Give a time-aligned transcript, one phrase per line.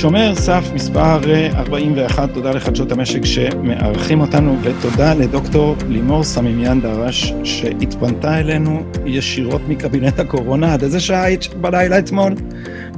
[0.00, 1.20] שומר סף מספר
[1.54, 10.20] 41, תודה לחדשות המשק שמארחים אותנו, ותודה לדוקטור לימור סמימיאן דרש, שהתפנתה אלינו ישירות מקבינט
[10.20, 10.74] הקורונה.
[10.74, 12.34] עד איזה שעה היית בלילה אתמול?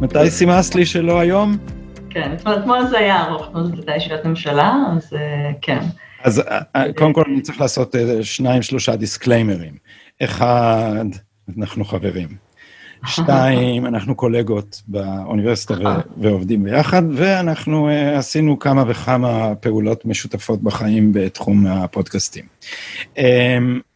[0.01, 1.80] מתי סימסת לי שלא היום?
[2.11, 5.81] כן, אתמול זה היה ארוך, אתמול זאת הייתה ישיבת ממשלה, אז אה, כן.
[6.25, 9.75] אז אה, אה, קודם כל אני צריך לעשות שניים, שלושה דיסקליימרים.
[10.23, 11.05] אחד,
[11.59, 12.29] אנחנו חברים.
[13.07, 15.75] שתיים, אנחנו קולגות באוניברסיטה
[16.17, 22.45] ועובדים ביחד, ואנחנו עשינו כמה וכמה פעולות משותפות בחיים בתחום הפודקאסטים.
[23.17, 23.21] Um,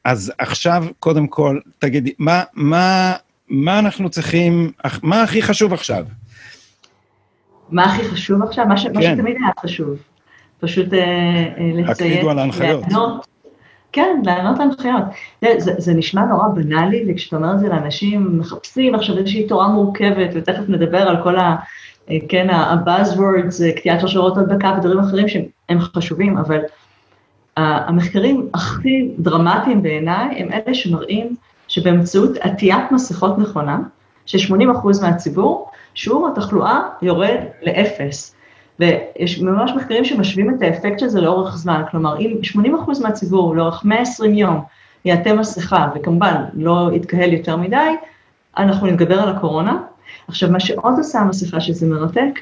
[0.05, 3.15] אז עכשיו, קודם כל, תגידי, מה, מה,
[3.49, 4.73] מה אנחנו צריכים,
[5.03, 6.05] מה הכי חשוב עכשיו?
[7.71, 8.67] מה הכי חשוב עכשיו?
[8.67, 8.95] מה, ש, כן.
[8.95, 9.97] מה שתמיד היה חשוב.
[10.61, 10.97] פשוט uh,
[11.59, 12.83] לציין, הקפידו על ההנחיות.
[12.83, 13.27] לענות,
[13.93, 15.05] כן, לענות להנחיות.
[15.43, 19.69] זה, זה, זה נשמע נורא בנאלי, וכשאתה אומר את זה לאנשים, מחפשים עכשיו איזושהי תורה
[19.69, 21.57] מורכבת, ותכף נדבר על כל ה...
[22.11, 26.59] אה, כן, ה-buzzwords, אה, קטיעת שרשרות הדבקה ודברים אחרים שהם חשובים, אבל
[27.57, 31.37] המחקרים הכי דרמטיים בעיניי הם אלה שמראים
[31.69, 33.79] שבאמצעות עטיית מסכות נכונה,
[34.27, 38.35] ש-80% מהציבור, שיעור התחלואה יורד לאפס.
[38.79, 43.85] ויש ממש מחקרים שמשווים את האפקט של זה לאורך זמן, כלומר, אם 80% מהציבור לאורך
[43.85, 44.61] 120 יום
[45.05, 47.77] יעטה מסכה, וכמובן לא יתקהל יותר מדי,
[48.59, 49.79] אנחנו נתגבר על הקורונה.
[50.29, 52.41] עכשיו, מה שעוד עושה המסכה, שזה מרתק,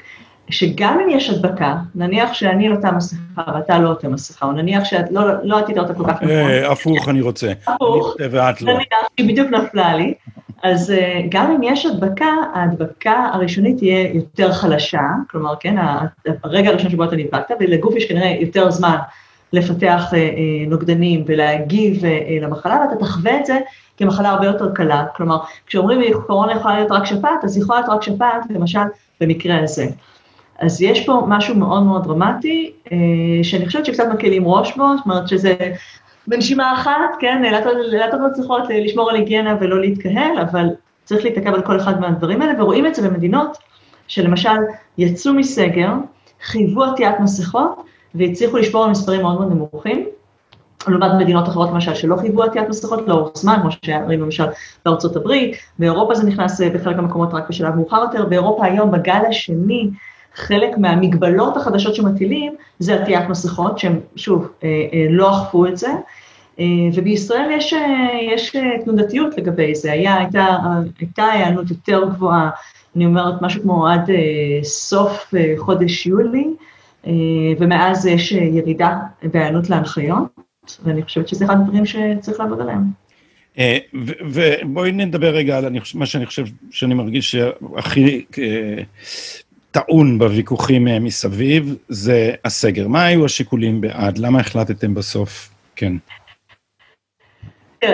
[0.49, 5.05] שגם אם יש הדבקה, נניח שאני עוטה מסכה ואתה לא עוטה מסכה, או נניח שאת
[5.11, 6.29] לא, לא עטית אותה כל כך נכון.
[6.29, 7.51] אה, הפוך, אני רוצה.
[7.67, 8.73] הפוך, ואת לא.
[8.73, 10.13] נניח שהיא בדיוק נפלה לי,
[10.63, 15.75] אז אה, גם אם יש הדבקה, ההדבקה הראשונית תהיה יותר חלשה, כלומר, כן,
[16.43, 18.97] הרגע הראשון שבו אתה נדבקת, ולגוף יש כנראה יותר זמן
[19.53, 20.29] לפתח אה, אה,
[20.67, 22.03] נוגדנים ולהגיב
[22.41, 23.59] למחלה, ואתה תחווה את זה
[23.97, 25.05] כמחלה הרבה יותר קלה.
[25.15, 25.37] כלומר,
[25.67, 28.79] כשאומרים לי קורונה יכולה להיות רק שפעת, אז יכולה להיות רק שפעת, למשל,
[29.21, 29.85] במקרה הזה.
[30.59, 32.71] אז יש פה משהו מאוד מאוד דרמטי,
[33.43, 35.55] שאני חושבת שקצת מקלים ראש בו, זאת אומרת שזה
[36.27, 37.73] בנשימה אחת, כן, נאלצות
[38.21, 40.67] לא צריכות לשמור על היגיינה ולא להתקהל, אבל
[41.03, 43.57] צריך להתעכב על כל אחד מהדברים האלה, ורואים את זה במדינות
[44.07, 44.57] שלמשל
[44.97, 45.91] יצאו מסגר,
[46.43, 47.83] חייבו עטיית מסכות,
[48.15, 50.05] והצליחו לשמור על מספרים מאוד מאוד נמוכים,
[50.87, 54.45] לעומת מדינות אחרות למשל שלא חייבו עטיית מסכות לאורך זמן, כמו שראינו למשל
[54.85, 59.21] בארצות הברית, באירופה זה נכנס אה, בחלק מהמקומות רק בשלב מאוחר יותר, באירופה היום בגל
[59.29, 59.89] השני,
[60.35, 65.89] חלק מהמגבלות החדשות שמטילים זה עטיית מסכות, שהם שוב אה, אה, לא אכפו את זה,
[66.59, 67.73] אה, ובישראל יש,
[68.21, 68.55] יש
[68.85, 70.57] תנודתיות לגבי זה, היה, הייתה,
[70.99, 72.49] הייתה היענות יותר גבוהה,
[72.95, 74.09] אני אומרת משהו כמו עד
[74.63, 76.47] סוף חודש יולי,
[77.59, 80.23] ומאז יש ירידה בהיענות להנחיות,
[80.83, 82.81] ואני חושבת שזה אחד הדברים שצריך לעבוד עליהם.
[84.23, 85.65] ובואי נדבר רגע על
[85.95, 88.25] מה שאני חושב שאני מרגיש שהכי
[89.73, 92.87] טעון בוויכוכים אה, מסביב, זה הסגר.
[92.87, 94.17] מה היו השיקולים בעד?
[94.17, 95.49] למה החלטתם בסוף?
[95.75, 95.93] כן.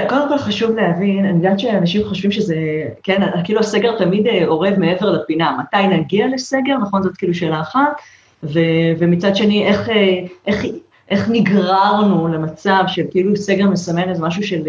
[0.10, 2.56] קודם כל חשוב להבין, אני יודעת שאנשים חושבים שזה,
[3.04, 7.62] כן, כאילו הסגר תמיד אה, אורב מעבר לפינה, מתי נגיע לסגר, נכון, זאת כאילו שאלה
[7.62, 7.92] אחת,
[8.44, 8.60] ו,
[9.00, 10.66] ומצד שני, איך, אה, איך,
[11.10, 14.62] איך נגררנו למצב של כאילו סגר מסמן איזה משהו של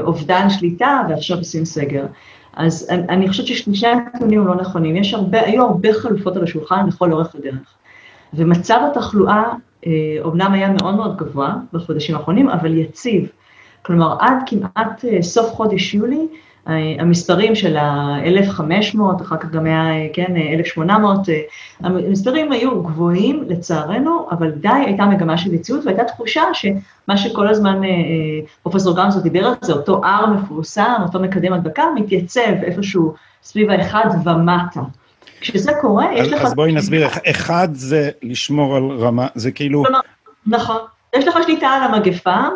[0.00, 2.04] אובדן שליטה, ועכשיו עושים סגר.
[2.56, 6.86] אז אני, אני חושבת ששני הנתונים לא נכונים, יש הרבה, היו הרבה חלופות על השולחן
[6.88, 7.74] לכל אורך הדרך.
[8.34, 9.52] ומצב התחלואה
[10.24, 13.28] אומנם אה, היה מאוד מאוד גבוה בחודשים האחרונים, אבל יציב.
[13.82, 16.26] כלומר, עד כמעט אה, סוף חודש יולי,
[16.98, 21.20] המספרים של ה-1,500, אחר כך גם היה, כן, 1,800,
[21.80, 27.84] המספרים היו גבוהים לצערנו, אבל די הייתה מגמה של יציאות והייתה תחושה שמה שכל הזמן
[27.84, 27.94] אה, אה,
[28.62, 34.06] פרופסור גמזו דיבר על זה, אותו R מפורסם, אותו מקדם הדבקה, מתייצב איפשהו סביב האחד
[34.24, 34.80] ומטה.
[35.40, 36.42] כשזה קורה, יש לך...
[36.42, 39.82] אז בואי נסביר, אחד זה לשמור על רמה, זה כאילו...
[40.46, 40.76] נכון,
[41.16, 42.48] יש לך שליטה על המגפה,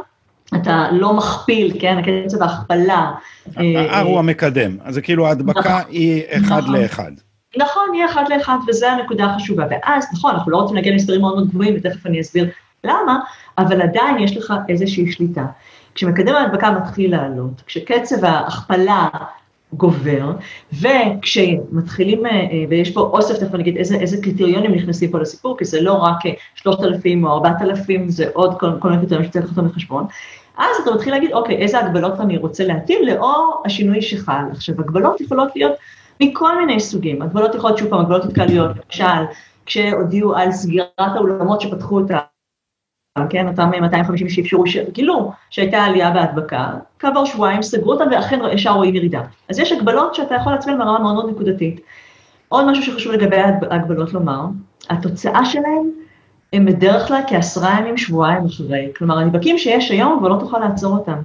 [0.57, 3.13] אתה לא מכפיל, כן, קצב ההכפלה.
[3.57, 5.83] ה-R אה, הוא המקדם, אז זה כאילו ההדבקה נכון.
[5.89, 6.77] היא אחד נכון.
[6.77, 7.13] לאחד.
[7.57, 9.65] נכון, היא אחד לאחד, וזו הנקודה החשובה.
[9.71, 12.51] ואז, נכון, אנחנו לא רוצים להגיע למספרים מאוד מאוד גבוהים, ותכף אני אסביר
[12.85, 13.21] למה,
[13.59, 15.45] אבל עדיין יש לך איזושהי שליטה.
[15.95, 19.09] כשמקדם ההדבקה מתחיל לעלות, כשקצב ההכפלה
[19.73, 20.33] גובר,
[20.73, 25.59] וכשמתחילים, אה, אה, ויש פה אוסף, תכף אני אגיד איזה, איזה קריטריונים נכנסים פה לסיפור,
[25.59, 26.19] כי זה לא רק
[26.55, 30.07] 3,000 או 4,000, זה עוד כל, כל מיני קריטריונים שצריך לקחת בחשבון.
[30.59, 34.43] אז אתה מתחיל להגיד, אוקיי, איזה הגבלות אני רוצה להטיל לאור השינוי שחל.
[34.51, 35.73] עכשיו, הגבלות יכולות להיות
[36.21, 37.23] מכל מיני סוגים.
[37.23, 39.25] הגבלות יכולות, שוב פעם, הגבלות התקהלויות, למשל,
[39.67, 42.17] כשהודיעו על סגירת האולמות שפתחו אותם,
[43.31, 48.95] כן, אותם 250 שאפשרו, גילו שהייתה עלייה בהדבקה, כעבור שבועיים סגרו אותם ואכן ישר רואים
[48.95, 49.23] ירידה.
[49.49, 51.81] אז יש הגבלות שאתה יכול להצביע ברמה מאוד מאוד נקודתית.
[52.49, 53.37] עוד משהו שחשוב לגבי
[53.71, 54.41] ההגבלות לומר,
[54.91, 55.91] התוצאה שלהם
[56.55, 58.89] הם בדרך כלל כעשרה ימים, שבועיים אחרי.
[58.97, 61.17] כלומר, הנדבקים שיש היום כבר לא תוכל לעצור אותם.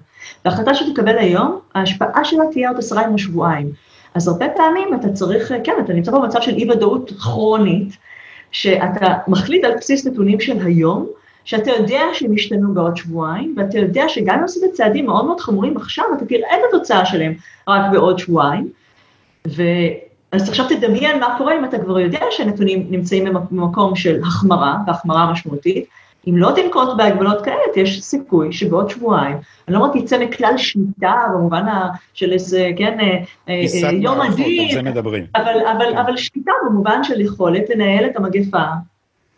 [0.45, 3.71] וההחלטה שתקבל היום, ההשפעה שלה תהיה עוד עשרה ימים או שבועיים.
[4.13, 7.97] אז הרבה פעמים אתה צריך, כן, אתה נמצא במצב של אי-ודאות כרונית,
[8.51, 11.07] שאתה מחליט על בסיס נתונים של היום,
[11.45, 15.77] שאתה יודע שהם ישתנו בעוד שבועיים, ואתה יודע שגם אם עשית צעדים מאוד מאוד חמורים
[15.77, 17.33] עכשיו, אתה תראה את התוצאה שלהם
[17.67, 18.69] רק בעוד שבועיים.
[19.47, 19.63] ו...
[20.31, 25.31] אז עכשיו תדמיין מה קורה אם אתה כבר יודע שהנתונים נמצאים במקום של החמרה, והחמרה
[25.31, 25.85] משמעותית.
[26.27, 29.37] אם לא תנקוט בהגבלות כעת, יש סיכוי שבעוד שבועיים,
[29.67, 31.65] אני לא אומרת תצא מכלל שליטה במובן
[32.13, 33.17] של איזה, כן, אה,
[33.49, 35.97] אה, יום הדין, אבל, אבל, כן.
[35.97, 38.63] אבל שליטה במובן של יכולת לנהל את המגפה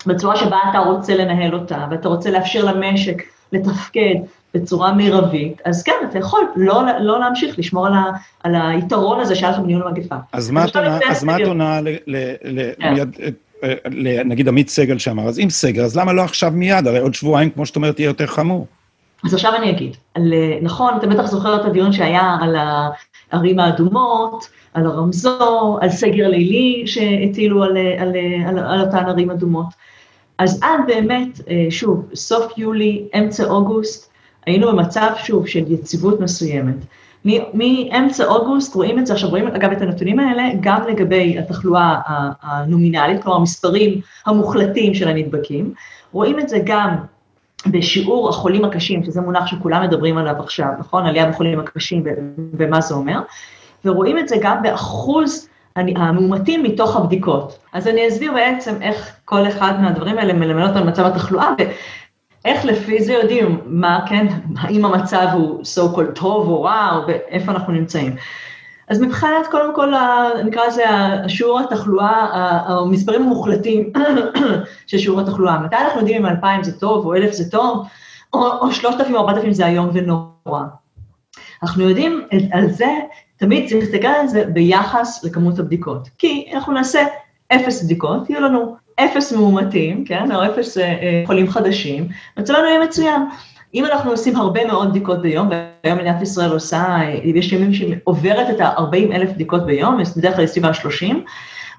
[0.05, 4.15] בצורה שבה אתה רוצה לנהל אותה, ואתה רוצה לאפשר למשק לתפקד
[4.53, 8.03] בצורה מרבית, אז כן, אתה יכול לא, לא להמשיך לשמור על, ה,
[8.43, 10.15] על היתרון הזה שהיה לך בניהול המגפה.
[10.33, 10.65] אז מה
[11.35, 11.79] את עונה
[12.79, 12.93] כן.
[14.25, 16.87] נגיד עמית סגל שאמר, אז אם סגר, אז למה לא עכשיו מיד?
[16.87, 18.67] הרי עוד שבועיים, כמו שאת אומרת, יהיה יותר חמור.
[19.25, 22.55] אז עכשיו אני אגיד, על, נכון, אתה בטח זוכר את הדיון שהיה על
[23.31, 28.13] הערים האדומות, על הרמזור, על סגר לילי שהטילו על, על,
[28.47, 29.67] על, על אותן ערים אדומות.
[30.37, 34.10] אז עד באמת, אה, שוב, סוף יולי, אמצע אוגוסט,
[34.45, 36.75] היינו במצב, שוב, של יציבות מסוימת.
[37.53, 41.95] מאמצע אוגוסט רואים את זה, עכשיו רואים אגב את הנתונים האלה גם לגבי התחלואה
[42.41, 45.73] הנומינלית, כלומר המספרים המוחלטים של הנדבקים,
[46.11, 46.95] רואים את זה גם
[47.67, 51.05] בשיעור החולים הקשים, שזה מונח שכולם מדברים עליו עכשיו, נכון?
[51.05, 52.03] עלייה בחולים הקשים
[52.53, 53.19] ומה זה אומר,
[53.85, 57.57] ורואים את זה גם באחוז המאומתים מתוך הבדיקות.
[57.73, 61.49] אז אני אסביר בעצם איך כל אחד מהדברים האלה מלמד אותנו מצב התחלואה,
[62.45, 64.27] ואיך לפי זה יודעים מה, כן,
[64.57, 68.15] האם המצב הוא so called טוב או רע, או איפה אנחנו נמצאים.
[68.87, 69.93] אז מבחינת, קודם כל,
[70.45, 70.83] נקרא לזה
[71.27, 72.27] שיעור התחלואה,
[72.65, 73.93] המספרים המוחלטים
[74.87, 75.59] של שיעור התחלואה.
[75.59, 77.87] מתי אנחנו יודעים אם 2,000 זה טוב, או 1,000 זה טוב,
[78.33, 80.63] או, או 3,000 או 4,000 זה איום ונורא.
[81.63, 82.21] אנחנו יודעים
[82.51, 82.89] על זה
[83.37, 86.09] תמיד צריך להסתכל על זה ביחס לכמות הבדיקות.
[86.17, 87.05] כי אנחנו נעשה
[87.55, 92.07] אפס בדיקות, יהיו לנו אפס מאומתים, כן, או אפס אה, אה, חולים חדשים,
[92.37, 93.21] מצבנו יהיה מצוין.
[93.73, 97.95] אם אנחנו עושים הרבה מאוד בדיקות ביום, והיום מדינת ישראל עושה, אה, יש ימים שהיא
[98.03, 101.15] עוברת את ה-40 אלף בדיקות ביום, בדרך כלל סביב ה-30,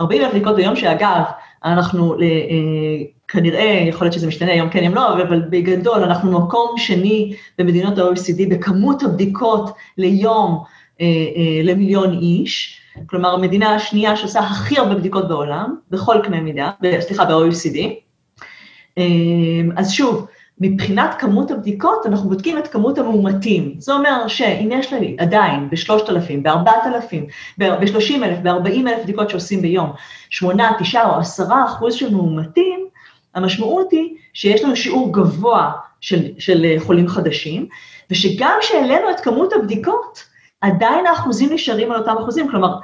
[0.00, 1.23] 40 אלף בדיקות ביום, שאגב,
[1.64, 2.19] אנחנו אה,
[3.29, 7.99] כנראה, יכול להיות שזה משתנה היום כן, יום לא, אבל בגדול, אנחנו מקום שני במדינות
[7.99, 10.62] ה-OECD בכמות הבדיקות ליום,
[11.64, 17.78] למיליון איש, כלומר המדינה השנייה שעושה הכי הרבה בדיקות בעולם, בכל קנה מידה, סליחה, ב-OECD.
[18.98, 19.04] אה,
[19.76, 20.26] אז שוב,
[20.60, 23.74] מבחינת כמות הבדיקות, אנחנו בודקים את כמות המאומתים.
[23.78, 27.16] זה אומר שאם יש לי עדיין ב-3,000, ב-4,000,
[27.58, 29.92] ב-30,000, ב-40,000 בדיקות שעושים ביום,
[30.30, 32.86] 8, 9 או 10 אחוז של מאומתים,
[33.34, 37.66] המשמעות היא שיש לנו שיעור גבוה של, של חולים חדשים,
[38.10, 40.31] ושגם כשהעלינו את כמות הבדיקות,
[40.62, 42.76] עדיין האחוזים נשארים על אותם אחוזים, כלומר,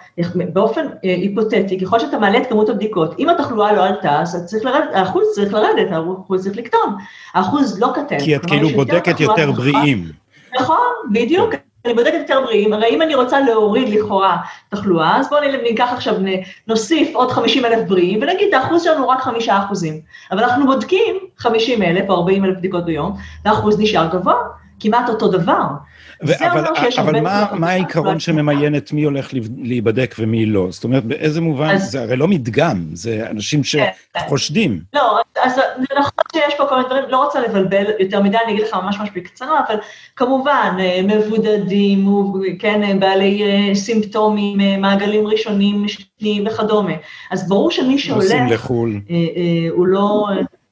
[0.52, 4.64] באופן אה, היפותטי, ככל שאתה מעלה את כמות הבדיקות, אם התחלואה לא עלתה, אז צריך
[4.64, 6.96] לרדת, האחוז צריך לרדת, האחוז צריך לקטון,
[7.34, 8.18] האחוז לא קטן.
[8.18, 10.04] כי את כאילו בודקת יותר בריאים.
[10.60, 11.54] נכון, בדיוק.
[11.84, 14.36] אני בודקת יותר בריאים, הרי אם אני רוצה להוריד לכאורה
[14.68, 16.14] תחלואה, אז בואו ניקח עכשיו,
[16.66, 20.00] נוסיף עוד 50 אלף בריאים, ונגיד, האחוז שלנו רק 5 אחוזים.
[20.32, 24.34] אבל אנחנו בודקים 50 אלף או 40 אלף בדיקות ביום, והאחוז נשאר גבוה,
[24.80, 25.64] כמעט אותו דבר.
[26.22, 26.64] אבל,
[26.98, 30.66] אבל מה, מה העיקרון שממיין את מי הולך להיבדק ומי לא?
[30.70, 34.20] זאת אומרת, באיזה מובן, אז, זה הרי לא מדגם, זה אנשים כן, כן.
[34.20, 34.80] שחושדים.
[34.94, 35.62] לא, אז זה
[35.98, 38.98] נכון שיש פה כל מיני דברים, לא רוצה לבלבל יותר מדי, אני אגיד לך ממש
[38.98, 39.76] ממש בקצרה, אבל
[40.16, 42.08] כמובן, אה, מבודדים,
[42.58, 46.92] כן, אה, בעלי אה, סימפטומים, מעגלים ראשונים, שניים וכדומה.
[47.30, 48.22] אז ברור שמי שהולך...
[48.22, 49.00] נוסעים לחו"ל.
[49.70, 50.28] הוא לא...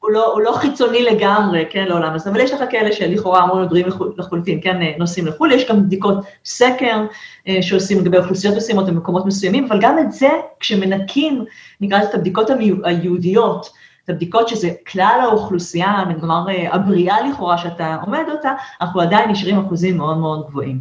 [0.06, 3.68] הוא לא, הוא לא חיצוני לגמרי, כן, לעולם הזה, אבל יש לך כאלה שלכאורה אמורים
[3.68, 3.86] בריאים
[4.16, 7.06] לחלוטין, כן, נוסעים לחו"ל, יש גם בדיקות סקר
[7.48, 10.28] אה, שעושים לגבי אוכלוסיות מסוימות במקומות מסוימים, אבל גם את זה,
[10.60, 11.44] כשמנקים,
[11.80, 12.50] נקרא לזה את הבדיקות
[12.84, 13.70] היהודיות,
[14.04, 19.58] את הבדיקות שזה כלל האוכלוסייה, כלומר אה, הבריאה לכאורה שאתה עומד אותה, אנחנו עדיין נשארים
[19.58, 20.80] אחוזים מאוד מאוד גבוהים.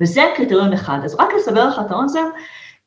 [0.00, 0.98] וזה קריטריון אחד.
[1.04, 2.26] אז רק לסבר לך את האוזן,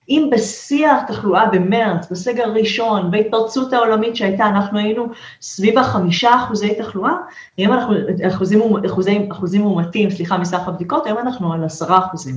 [0.10, 5.08] אם בשיא התחלואה במרץ, בסגר הראשון, בהתפרצות העולמית שהייתה, אנחנו היינו
[5.42, 7.14] סביב החמישה אחוזי תחלואה,
[7.58, 7.96] היום אנחנו,
[8.28, 9.66] אחוזים, אחוזים, אחוזים
[10.10, 12.36] סליחה, מסך הבדיקות, היום אנחנו על עשרה אחוזים.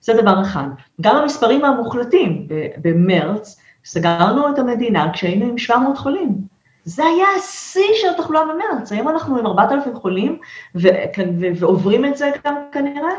[0.00, 0.66] זה דבר אחד.
[1.00, 2.46] גם המספרים המוחלטים
[2.82, 6.54] במרץ, סגרנו את המדינה כשהיינו עם 700 חולים.
[6.84, 10.38] זה היה השיא של התחלואה במרץ, היום אנחנו עם 4,000 חולים,
[10.74, 13.12] ו- ו- ועוברים את זה גם כנראה,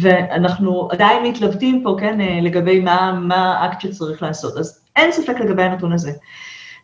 [0.00, 4.56] ואנחנו עדיין מתלבטים פה, כן, אה, לגבי מה, מה האקט שצריך לעשות.
[4.56, 6.12] אז אין ספק לגבי הנתון הזה.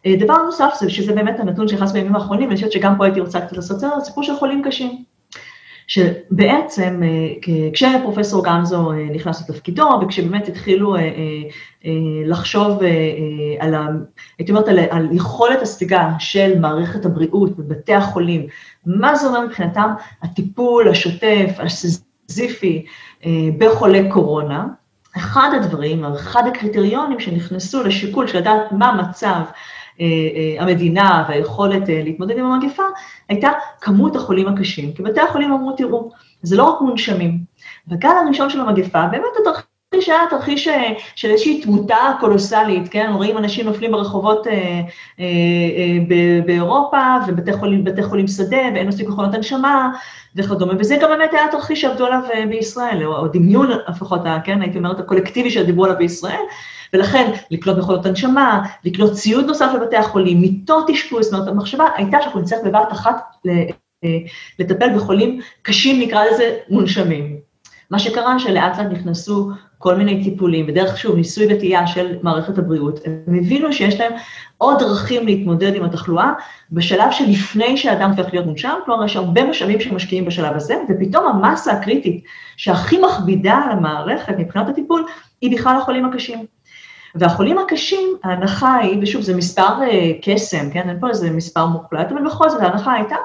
[0.07, 3.21] אה, דבר נוסף זה שזה באמת הנתון שנכנס בימים האחרונים, אני חושבת שגם פה הייתי
[3.21, 5.05] רוצה קצת לעשות סדר, סיפור של חולים קשים.
[5.87, 10.97] שבעצם אה, כשפרופסור גמזו נכנס לתפקידו וכשבאמת התחילו
[12.25, 12.81] לחשוב
[13.59, 13.87] על, ה,
[14.39, 18.47] הייתי אומרת, על, על יכולת הספיגה של מערכת הבריאות בבתי החולים,
[18.87, 19.91] מה זה אומר מבחינתם
[20.23, 21.51] הטיפול השוטף,
[22.33, 22.85] הסיזיפי
[23.59, 24.67] בחולי קורונה,
[25.17, 29.41] אחד הדברים, אחד הקריטריונים שנכנסו לשיקול של לדעת מה מצב
[30.01, 32.83] אה, אה, המדינה והיכולת אה, להתמודד עם המגפה,
[33.29, 34.93] הייתה כמות החולים הקשים.
[34.93, 36.11] כי בתי החולים אמרו, תראו,
[36.43, 37.39] זה לא רק מונשמים.
[37.89, 40.69] בגל הראשון של המגפה, באמת התרחיש היה תרחיש
[41.15, 43.11] של איזושהי תמותה קולוסלית, כן?
[43.15, 45.25] רואים אנשים נופלים ברחובות אה, אה,
[46.11, 47.53] אה, באירופה, ובתי
[48.03, 49.93] חולים, שדה, ואין מספיק מכונות הנשמה,
[50.37, 55.01] וכדומה, וזה גם באמת היה התרחיש שעבדו עליו בישראל, או, דמיון לפחות, כן, הייתי אומרת,
[55.01, 56.43] הקולקטיבי שדיברו עליו בישראל,
[56.93, 62.19] ולכן לקלוט מכונות הנשמה, לקלוט ציוד נוסף לבתי החולים, מיטות אשפוז, זאת אומרת, המחשבה הייתה
[62.21, 63.21] שאנחנו נצטרך בבת אחת
[64.59, 67.53] לטפל בחולים קשים, נקרא לזה מונשמים.
[67.93, 69.51] מה שקרה שלאט לאט נכנסו
[69.83, 74.13] כל מיני טיפולים, בדרך שוב ניסוי וטעייה של מערכת הבריאות, הם הבינו שיש להם
[74.59, 76.33] עוד דרכים להתמודד עם התחלואה
[76.73, 81.73] בשלב שלפני שאדם הופך להיות מונשם, כלומר יש הרבה משאבים שמשקיעים בשלב הזה, ופתאום המסה
[81.73, 82.25] הקריטית
[82.57, 85.07] שהכי מכבידה על המערכת מבחינת הטיפול,
[85.41, 86.47] היא בכלל החולים הקשים.
[87.15, 92.13] והחולים הקשים, ההנחה היא, ושוב, זה מספר uh, קסם, כן, אין פה איזה מספר מוחלט,
[92.13, 93.17] אבל בכל זאת ההנחה הייתה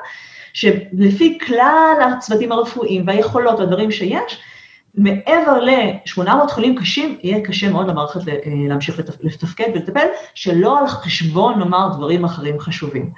[0.53, 4.41] שלפי כלל הצוותים הרפואיים והיכולות והדברים שיש,
[4.95, 11.59] מעבר ל-800 חולים קשים, יהיה קשה מאוד למערכת אה, להמשיך לתפקד ולטפל, שלא על חשבון,
[11.59, 13.11] נאמר, דברים אחרים חשובים.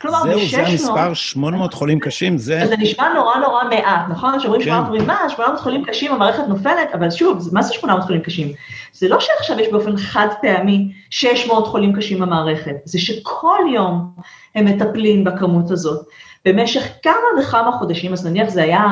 [0.00, 2.62] כלומר, זהו, זה המספר 800 חולים קשים, זה...
[2.68, 4.38] זה נשמע נורא נורא מעט, נכון?
[4.38, 8.22] כשאומרים 800 חולים, מה, 800 חולים קשים, המערכת נופלת, אבל שוב, מה זה 800 חולים
[8.22, 8.52] קשים?
[8.92, 14.12] זה לא שעכשיו יש באופן חד פעמי 600 חולים קשים במערכת, זה שכל יום
[14.54, 16.06] הם מטפלים בכמות הזאת.
[16.44, 18.84] במשך כמה וכמה חודשים, אז נניח זה היה,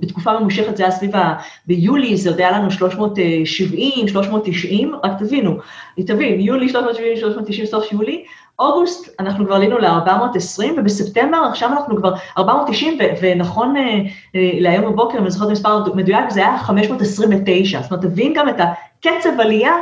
[0.00, 1.34] בתקופה ממושכת זה היה סביב ה...
[1.66, 5.58] ביולי זה עוד היה לנו 370, 390, רק תבינו,
[6.06, 8.24] תבין, יולי 370, 390, סוף יולי,
[8.58, 13.82] אוגוסט אנחנו כבר עלינו ל-420, ובספטמבר עכשיו אנחנו כבר 490, ונכון אה,
[14.34, 18.48] אה, להיום בבוקר, אם אני זוכרת מספר מדויק, זה היה 529, זאת אומרת, תבין גם
[18.48, 19.72] את הקצב עלייה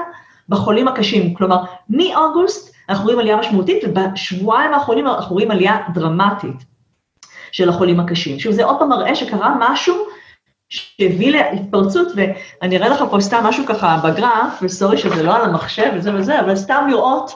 [0.48, 1.56] בחולים הקשים, כלומר,
[1.90, 6.75] מאוגוסט אנחנו רואים עלייה משמעותית, ובשבועיים האחרונים אנחנו רואים עלייה דרמטית.
[7.56, 8.38] של החולים הקשים.
[8.38, 9.94] שוב, זה עוד פעם מראה שקרה משהו
[10.68, 15.90] שהביא להתפרצות, ואני אראה לך פה סתם משהו ככה בגרף, וסורי שזה לא על המחשב
[15.94, 17.32] וזה וזה, אבל סתם לראות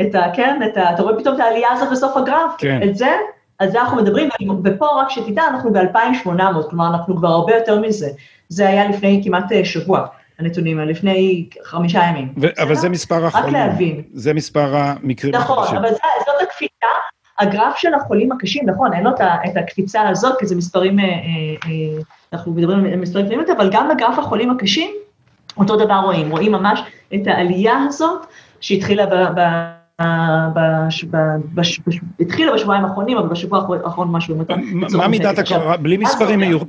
[0.00, 0.22] את ה...
[0.34, 0.94] כן, את ה...
[0.94, 2.52] אתה רואה פתאום את העלייה הזאת בסוף הגרף?
[2.58, 2.80] כן.
[2.82, 3.16] את זה,
[3.58, 4.28] על זה אנחנו מדברים,
[4.64, 8.08] ופה רק שתדע, אנחנו ב-2,800, כלומר, אנחנו כבר הרבה יותר מזה.
[8.48, 10.06] זה היה לפני כמעט אה, שבוע.
[10.38, 12.34] הנתונים האלה, לפני חמישה ימים.
[12.40, 13.46] ו- אבל זה מספר החולים.
[13.46, 14.02] רק להבין.
[14.12, 16.86] זה מספר המקרים נכון, אבל זאת הקפיצה,
[17.40, 21.10] הגרף של החולים הקשים, נכון, אין לו את הקפיצה הזאת, כי זה מספרים, אה, אה,
[21.66, 24.90] אה, אנחנו מדברים על מספרים פנימית, אבל גם בגרף החולים הקשים,
[25.56, 26.80] אותו דבר רואים, רואים ממש
[27.14, 28.26] את העלייה הזאת
[28.60, 29.14] שהתחילה ב...
[29.34, 30.60] ב
[32.20, 34.54] התחילה בשבועיים האחרונים, אבל בשבוע האחרון משהו יותר...
[34.96, 35.76] מה מידת הקורלציה,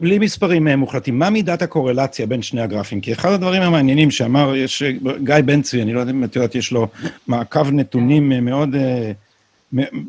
[0.01, 3.01] בלי מספרים מוחלטים, מה מידת הקורלציה בין שני הגרפים?
[3.01, 4.83] כי אחד הדברים המעניינים שאמר, יש
[5.23, 6.87] גיא בן צבי, אני לא יודע אם את יודעת, יש לו
[7.27, 8.75] מעקב נתונים מאוד...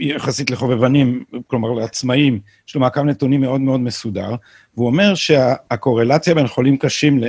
[0.00, 4.34] יחסית לחובבנים, כלומר לעצמאים, יש לו מעקב נתונים מאוד מאוד מסודר,
[4.76, 7.28] והוא אומר שהקורלציה בין חולים קשים אה,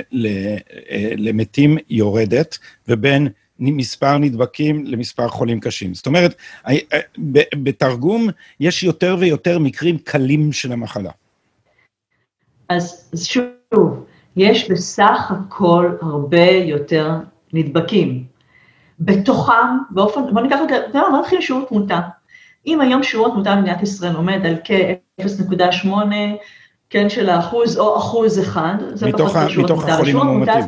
[1.17, 3.27] למתים יורדת, ובין
[3.59, 5.93] מספר נדבקים למספר חולים קשים.
[5.93, 6.35] זאת אומרת,
[6.67, 6.99] אה, אה,
[7.55, 8.27] בתרגום
[8.59, 11.11] יש יותר ויותר מקרים קלים של המחלה.
[12.69, 17.11] אז שוב, יש בסך הכל הרבה יותר
[17.53, 18.23] נדבקים.
[18.99, 21.99] בתוכם, באופן, בוא ניקח רגע, בוא נתחיל שיעור תמותה.
[22.67, 25.87] אם היום שיעור התמותה במדינת ישראל עומד על כ-0.8,
[26.89, 29.63] כן, של האחוז, או אחוז אחד, זה פחות חשוב.
[29.63, 30.63] מתוך החולים המאומתים.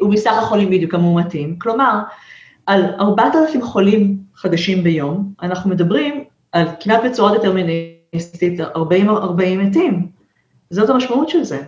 [0.00, 1.58] הוא מסך החולים בדיוק המאומתים.
[1.58, 2.00] כלומר,
[2.66, 10.08] על 4,000 חולים חדשים ביום, אנחנו מדברים על כמעט בצורה דטרמיניסטית 40, 40 מתים.
[10.70, 11.62] זאת המשמעות של זה.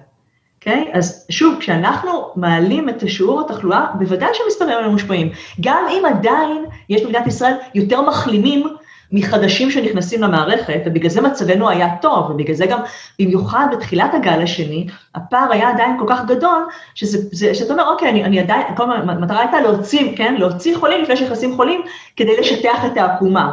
[0.67, 0.85] אוקיי?
[0.93, 0.97] Okay?
[0.97, 5.31] אז שוב, כשאנחנו מעלים את שיעור התחלואה, בוודאי שהמספרים האלה מושפעים.
[5.61, 8.67] גם אם עדיין יש במדינת ישראל יותר מחלימים
[9.13, 12.81] מחדשים שנכנסים למערכת, ובגלל זה מצבנו היה טוב, ובגלל זה גם,
[13.19, 18.09] במיוחד בתחילת הגל השני, הפער היה עדיין כל כך גדול, שזה, זה, שאתה אומר, אוקיי,
[18.09, 21.83] אני, אני עדיין, כל המטרה הייתה להוציא, כן, להוציא חולים לפני שנכנסים חולים,
[22.17, 23.53] כדי לשטח את העקומה.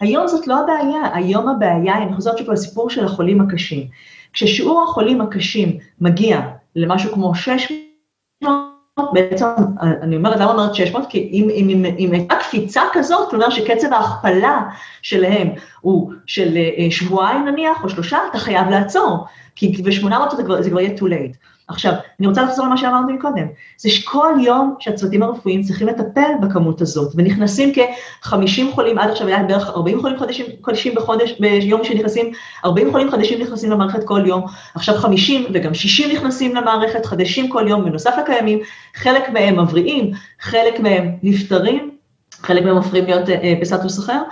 [0.00, 3.86] היום זאת לא הבעיה, היום הבעיה, אני חוזרת שוב לסיפור של החולים הקשים.
[4.32, 6.40] כששיעור החולים הקשים מגיע
[6.76, 8.62] למשהו כמו 600,
[9.12, 9.46] בעצם,
[9.80, 11.06] אני אומרת, למה אומרת 600?
[11.08, 14.62] כי אם, אם, אם, אם הייתה קפיצה כזאת, כלומר שקצב ההכפלה
[15.02, 15.48] שלהם
[15.80, 20.80] הוא של אה, שבועיים נניח, או שלושה, אתה חייב לעצור, כי ב-800 זה, זה כבר
[20.80, 21.36] יהיה too late.
[21.68, 26.80] עכשיו, אני רוצה לחזור למה שאמרתי קודם, זה שכל יום שהצוותים הרפואיים צריכים לטפל בכמות
[26.80, 32.32] הזאת, ונכנסים כ-50 חולים, עד עכשיו היה בערך 40 חולים חדשים, חדשים בחודש, ביום שנכנסים,
[32.64, 37.64] 40 חולים חדשים נכנסים למערכת כל יום, עכשיו 50 וגם 60 נכנסים למערכת, חדשים כל
[37.68, 38.58] יום, בנוסף לקיימים,
[38.94, 41.90] חלק מהם מבריאים, חלק מהם נפטרים,
[42.42, 44.22] חלק מהם הופכים להיות אה, בסטטוס אחר,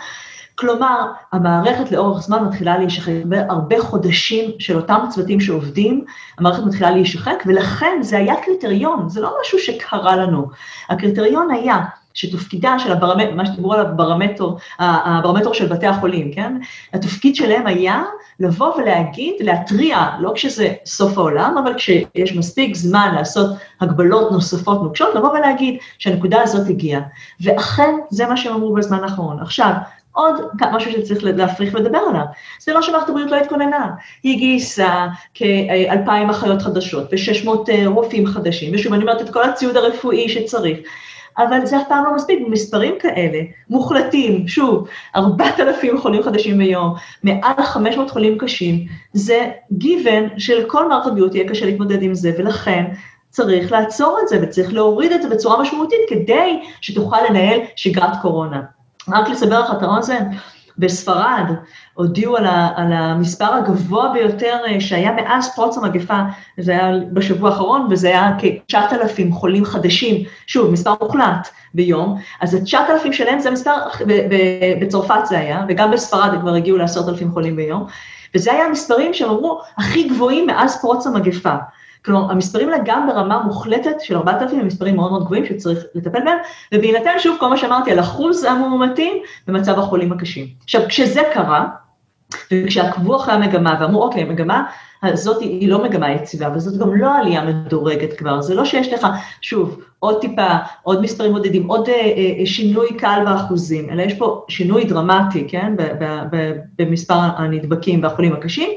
[0.61, 3.12] כלומר, המערכת לאורך זמן מתחילה להישחק,
[3.49, 6.05] הרבה חודשים של אותם צוותים שעובדים,
[6.38, 10.49] המערכת מתחילה להישחק, ולכן זה היה קריטריון, זה לא משהו שקרה לנו.
[10.88, 11.81] הקריטריון היה
[12.14, 14.49] שתפקידה של הברמטר, מה שדיברו על הברמטר,
[14.79, 16.57] הברמטר של בתי החולים, כן?
[16.93, 18.02] התפקיד שלהם היה
[18.40, 23.50] לבוא ולהגיד, להתריע, לא כשזה סוף העולם, אבל כשיש מספיק זמן לעשות
[23.81, 27.00] הגבלות נוספות נוקשות, לבוא ולהגיד שהנקודה הזאת הגיעה.
[27.40, 29.38] ואכן, זה מה שהם אמרו בזמן האחרון.
[29.40, 29.73] עכשיו,
[30.12, 30.35] עוד
[30.73, 32.25] משהו שצריך להפריך ולדבר עליו.
[32.61, 33.90] זה לא שמערכת הבריאות לא התכוננה,
[34.23, 39.76] היא גייסה כאלפיים אחיות חדשות ו-600 אה, רופאים חדשים, ושוב, אני אומרת את כל הציוד
[39.76, 40.79] הרפואי שצריך,
[41.38, 43.38] אבל זה אף פעם לא מספיק, במספרים כאלה,
[43.71, 51.35] מוחלטים, שוב, 4,000 חולים חדשים ביום, מעל 500 חולים קשים, זה גיוון שלכל מערכת הבריאות
[51.35, 52.85] יהיה קשה להתמודד עם זה, ולכן
[53.31, 58.79] צריך לעצור את זה וצריך להוריד את זה בצורה משמעותית כדי שתוכל לנהל שגרת קורונה.
[59.09, 60.25] רק לסבר לך את האוזן,
[60.78, 61.45] בספרד
[61.95, 66.21] הודיעו על, ה, על המספר הגבוה ביותר אה, שהיה מאז פרוץ המגפה,
[66.59, 73.12] זה היה בשבוע האחרון, וזה היה כ-9,000 חולים חדשים, שוב, מספר מוחלט ביום, אז ה-9,000
[73.12, 73.73] שלהם זה מספר,
[74.80, 77.87] בצרפת זה היה, וגם בספרד כבר הגיעו ל-10,000 חולים ביום,
[78.35, 81.54] וזה היה המספרים שהם אמרו הכי גבוהים מאז פרוץ המגפה.
[82.04, 86.25] כלומר, המספרים האלה גם ברמה מוחלטת של 4,000 הם מספרים מאוד מאוד גבוהים שצריך לטפל
[86.25, 86.39] בהם,
[86.75, 90.47] ובהינתן שוב כל מה שאמרתי על אחוז המאומתים במצב החולים הקשים.
[90.65, 91.67] עכשיו, כשזה קרה,
[92.52, 94.65] וכשעקבו אחרי המגמה ואמרו, אוקיי, המגמה
[95.02, 98.93] הזאת היא לא מגמה יציבה, אבל זאת גם לא עלייה מדורגת כבר, זה לא שיש
[98.93, 99.06] לך,
[99.41, 104.45] שוב, עוד טיפה, עוד מספרים מודדים, עוד אה, אה, שינוי קל באחוזים, אלא יש פה
[104.49, 105.75] שינוי דרמטי, כן,
[106.78, 108.71] במספר הנדבקים והחולים הקשים,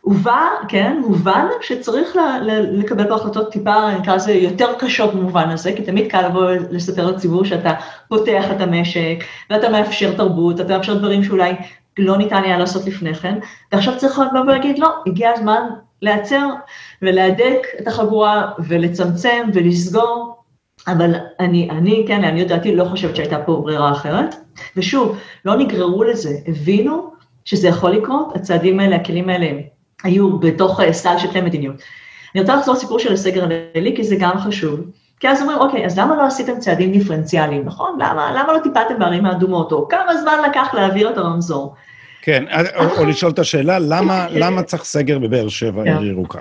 [0.00, 5.50] הובא, כן, הובן שצריך ל, ל, לקבל פה החלטות טיפה, נקרא לזה, יותר קשות במובן
[5.50, 7.72] הזה, כי תמיד קל לבוא לספר לציבור שאתה
[8.08, 11.52] פותח את המשק, ואתה מאפשר תרבות, אתה מאפשר דברים שאולי
[11.98, 13.38] לא ניתן היה לעשות לפני כן,
[13.72, 15.62] ועכשיו צריך לבוא ולהגיד, לא, הגיע הזמן
[16.02, 16.48] להיעצר
[17.02, 20.36] ולהדק את החגורה ולצמצם ולסגור,
[20.88, 24.34] אבל אני, אני, כן, לעניות דעתי, לא חושבת שהייתה פה ברירה אחרת,
[24.76, 27.10] ושוב, לא נגררו לזה, הבינו
[27.44, 29.46] שזה יכול לקרות, הצעדים האלה, הכלים האלה
[30.04, 31.76] היו בתוך אה, סל של כלי מדיניות.
[32.34, 34.80] אני רוצה לחזור לסיפור של הסגר הלילי, כי זה גם חשוב.
[35.20, 37.98] כי אז אומרים, אוקיי, אז למה לא עשיתם צעדים דיפרנציאליים, נכון?
[38.00, 41.74] למה, למה לא טיפלתם בערים האדומות, או כמה זמן לקח להעביר את הרמזור?
[42.22, 42.44] כן,
[42.76, 46.40] או, או לשאול את השאלה, למה, למה צריך סגר בבאר שבע, עיר ירוקה?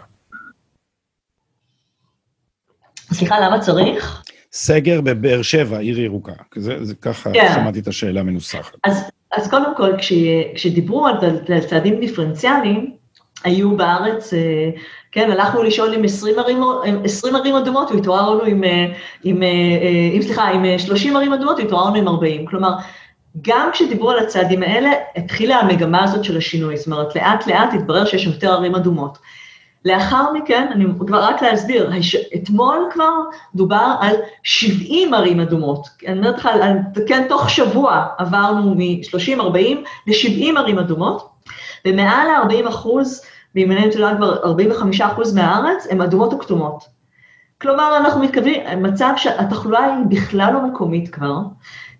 [3.13, 4.23] סליחה, למה צריך?
[4.51, 6.33] סגר בבאר שבע, עיר ירוקה.
[6.55, 7.51] זה, זה ככה כן.
[7.55, 8.77] שמעתי את השאלה מנוסחת.
[8.83, 10.13] אז, אז קודם כל, כש,
[10.55, 11.15] כשדיברו על
[11.69, 12.98] צעדים דיפרנציאליים,
[13.43, 14.69] היו בארץ, אה,
[15.11, 16.63] כן, הלכנו לשאול עם 20 ערים,
[17.03, 18.85] 20 ערים אדומות והתעוררנו עם, אה,
[19.23, 19.47] עם, אה,
[20.13, 22.45] עם, סליחה, עם 30 ערים אדומות והתעוררנו עם 40.
[22.45, 22.71] כלומר,
[23.41, 28.05] גם כשדיברו על הצעדים האלה, התחילה המגמה הזאת של השינוי, זאת אומרת, לאט לאט התברר
[28.05, 29.17] שיש יותר ערים אדומות.
[29.85, 31.91] לאחר מכן, אני כבר רק להסביר,
[32.35, 33.11] אתמול כבר
[33.55, 35.87] דובר על 70 ערים אדומות.
[36.07, 36.49] אני אומרת לך,
[37.07, 41.29] כן, תוך שבוע עברנו מ-30-40 ל-70 ערים אדומות,
[41.87, 43.21] ומעל ל-40 אחוז,
[43.55, 46.99] ואם אני יודעת כבר 45 אחוז מהארץ, הן אדומות או כתומות.
[47.61, 51.37] כלומר, אנחנו מתכוונים, מצב שהתחלואה היא בכלל לא מקומית כבר,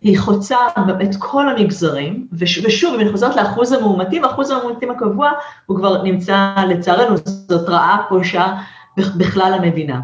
[0.02, 0.58] היא חוצה
[1.04, 5.32] את כל המגזרים, ושוב, אם אני חוזרת לאחוז המאומתים, אחוז המאומתים הקבוע
[5.66, 8.56] הוא כבר נמצא, לצערנו, זאת רעה פולשה
[8.98, 10.00] בכלל המדינה.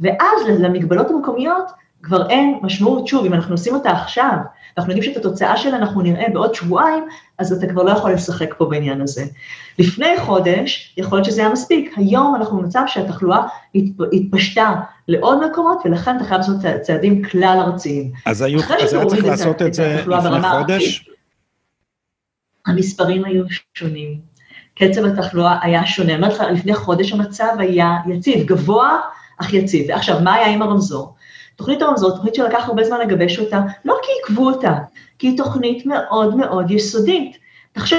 [0.00, 1.70] ואז למגבלות המקומיות
[2.02, 4.36] כבר אין משמעות, שוב, אם אנחנו עושים אותה עכשיו,
[4.76, 7.04] ואנחנו יודעים שאת התוצאה שלה אנחנו נראה בעוד שבועיים,
[7.38, 9.24] אז אתה כבר לא יכול לשחק פה בעניין הזה.
[9.78, 13.46] לפני חודש, יכול להיות שזה היה מספיק, היום אנחנו במצב שהתחלואה
[14.12, 14.74] התפשטה
[15.08, 18.12] לעוד מקומות, ולכן אתה חייב לעשות צעדים כלל ארציים.
[18.26, 21.10] אז, היו, אז היה צריך לעשות את זה לפני חודש?
[22.66, 24.20] המספרים היו שונים,
[24.74, 26.14] קצב התחלואה היה שונה.
[26.14, 29.00] אני אומרת לך, לפני חודש המצב היה יציב, גבוה
[29.40, 29.86] אך יציב.
[29.88, 31.14] ועכשיו, מה היה עם הרמזור?
[31.56, 34.72] תוכנית הרמזור, תוכנית שלקח הרבה זמן לגבש אותה, לא כי עיכבו אותה,
[35.18, 37.38] כי היא תוכנית מאוד מאוד יסודית.
[37.72, 37.98] תחשוב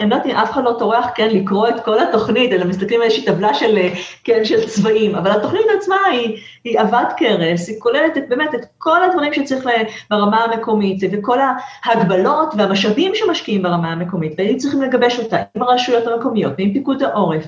[0.00, 3.00] אני לא יודעת אם אף אחד לא טורח, כן, לקרוא את כל התוכנית, אלא מסתכלים
[3.00, 3.88] על איזושהי טבלה של, אה,
[4.24, 8.64] כן, של צבעים, אבל התוכנית עצמה היא, היא עבד כרס, היא כוללת את, באמת את
[8.78, 9.68] כל הדברים שצריך
[10.10, 11.38] ברמה המקומית, וכל
[11.84, 17.46] ההגבלות והמשאבים שמשקיעים ברמה המקומית, והיינו צריכים לגבש אותה עם הרשויות המקומיות ועם פיקוד העורף,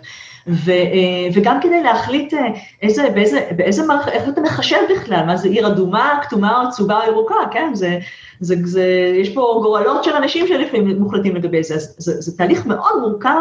[0.48, 2.46] ו, אה, וגם כדי להחליט אה,
[2.82, 7.00] איזה, באיזה, באיזה מערכת, איך אתה מחשב בכלל, מה זה עיר אדומה, כתומה או צהובה
[7.04, 7.98] או ירוקה, כן, זה,
[8.40, 12.66] זה, זה, יש פה גורלות של אנשים שלפעמים מוחלטים לגבי זה, אז זה, זה תהליך
[12.66, 13.40] מאוד מורכב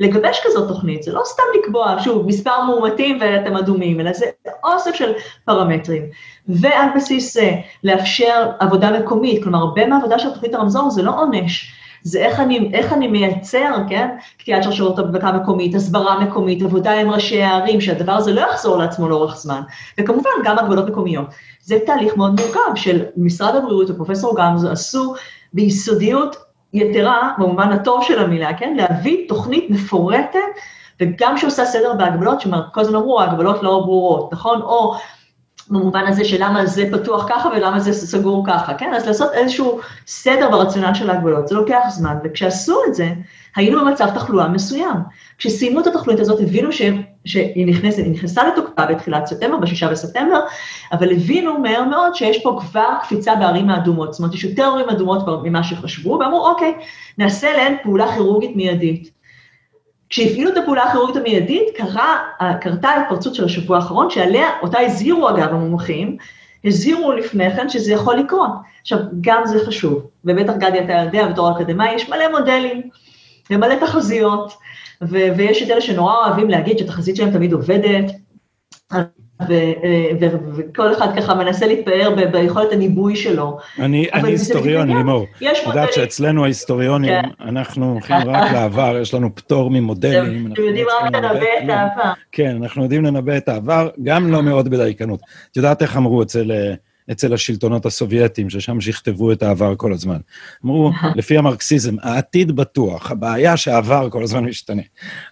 [0.00, 4.26] לגבש כזאת תוכנית, זה לא סתם לקבוע, שוב, מספר מאומתים ואתם אדומים, אלא זה
[4.64, 5.12] אוסף של
[5.44, 6.02] פרמטרים.
[6.48, 7.52] ועל בסיס זה
[7.84, 12.70] לאפשר עבודה מקומית, כלומר, הרבה מהעבודה של תוכנית הרמזור זה לא עונש, זה איך אני,
[12.74, 14.08] איך אני מייצר, כן,
[14.38, 19.08] קטיעת שרשרות הדבקה מקומית, הסברה מקומית, עבודה עם ראשי הערים, שהדבר הזה לא יחזור לעצמו
[19.08, 19.60] לאורך זמן,
[19.98, 21.26] וכמובן גם הגבלות מקומיות.
[21.62, 25.14] זה תהליך מאוד מורכב של משרד הבריאות ופרופסור גמזו עשו
[25.52, 26.36] ביסודיות
[26.72, 30.38] יתרה, במובן הטוב של המילה, כן, להביא תוכנית מפורטת,
[31.00, 34.62] וגם שעושה סדר בהגבלות, שאומרת, כל הזמן אמרו, ההגבלות לא ברורות, נכון?
[34.62, 34.94] או
[35.70, 38.94] במובן הזה של למה זה פתוח ככה ולמה זה סגור ככה, כן?
[38.94, 43.08] אז לעשות איזשהו סדר ברציונל של ההגבלות, זה לוקח זמן, וכשעשו את זה,
[43.56, 44.96] היינו במצב תחלואה מסוים.
[45.38, 46.82] כשסיימו את התוכנית הזאת, הבינו ש,
[47.24, 50.40] שהיא נכנסת, היא נכנסה לתוקפה בתחילת ספטמבר, בשישה בספטמבר,
[50.92, 54.88] אבל הבינו מהר מאוד שיש פה כבר קפיצה בערים האדומות, זאת אומרת, יש יותר ערים
[54.88, 56.74] אדומות ממה שחשבו, ואמרו, אוקיי,
[57.18, 59.17] נעשה להן פעולה כירורגית מיידית.
[60.10, 62.18] כשהפעילו את הפעולה הכירורגית המיידית, קרה,
[62.60, 66.16] קרתה ההתפרצות של השבוע האחרון, שעליה, אותה הזהירו אגב המומחים,
[66.64, 68.50] הזהירו לפני כן שזה יכול לקרות.
[68.80, 72.82] עכשיו, גם זה חשוב, ובטח גדי אתה יודע, בתור אקדמאי, יש מלא מודלים
[73.50, 74.52] ומלא תחזיות,
[75.02, 78.12] ו- ויש את אלה שנורא אוהבים להגיד שהתחזית שלהם תמיד עובדת,
[80.20, 83.58] וכל אחד ככה מנסה להתפאר ביכולת הניבוי שלו.
[83.78, 85.26] אני היסטוריון, לימור.
[85.36, 87.28] את יודעת שאצלנו ההיסטוריונים, כן.
[87.48, 90.52] אנחנו הולכים רק לעבר, יש לנו פטור ממודלים.
[90.52, 92.12] אתם יודעים רק לנבא את העבר.
[92.32, 95.20] כן, אנחנו יודעים לנבא את העבר, גם לא מאוד בדייקנות.
[95.50, 96.52] את יודעת איך אמרו אצל...
[97.10, 100.18] אצל השלטונות הסובייטים, ששם שכתבו את העבר כל הזמן.
[100.64, 104.82] אמרו, לפי המרקסיזם, העתיד בטוח, הבעיה שהעבר כל הזמן משתנה.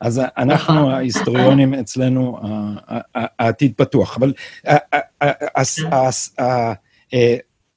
[0.01, 0.93] אז אנחנו, נכון.
[0.93, 2.41] ההיסטוריונים אצלנו,
[3.15, 4.17] העתיד פתוח.
[4.17, 4.33] אבל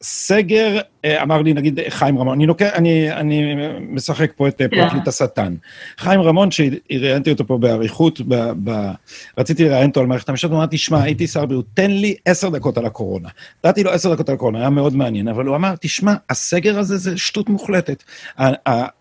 [0.03, 4.63] סגר, אה, אמר לי, נגיד, חיים רמון, אני, נוקע, אני, אני משחק פה את yeah.
[4.63, 4.83] אה, כן.
[4.83, 5.55] פרקליט השטן.
[5.97, 8.91] חיים רמון, שראיינתי אותו פה באריכות, ב, ב,
[9.37, 12.49] רציתי לראיין אותו על מערכת המשפט, הוא אמר, תשמע, הייתי שר בריאות, תן לי עשר
[12.49, 13.29] דקות על הקורונה.
[13.65, 16.97] נתתי לו עשר דקות על הקורונה, היה מאוד מעניין, אבל הוא אמר, תשמע, הסגר הזה
[16.97, 18.03] זה שטות מוחלטת.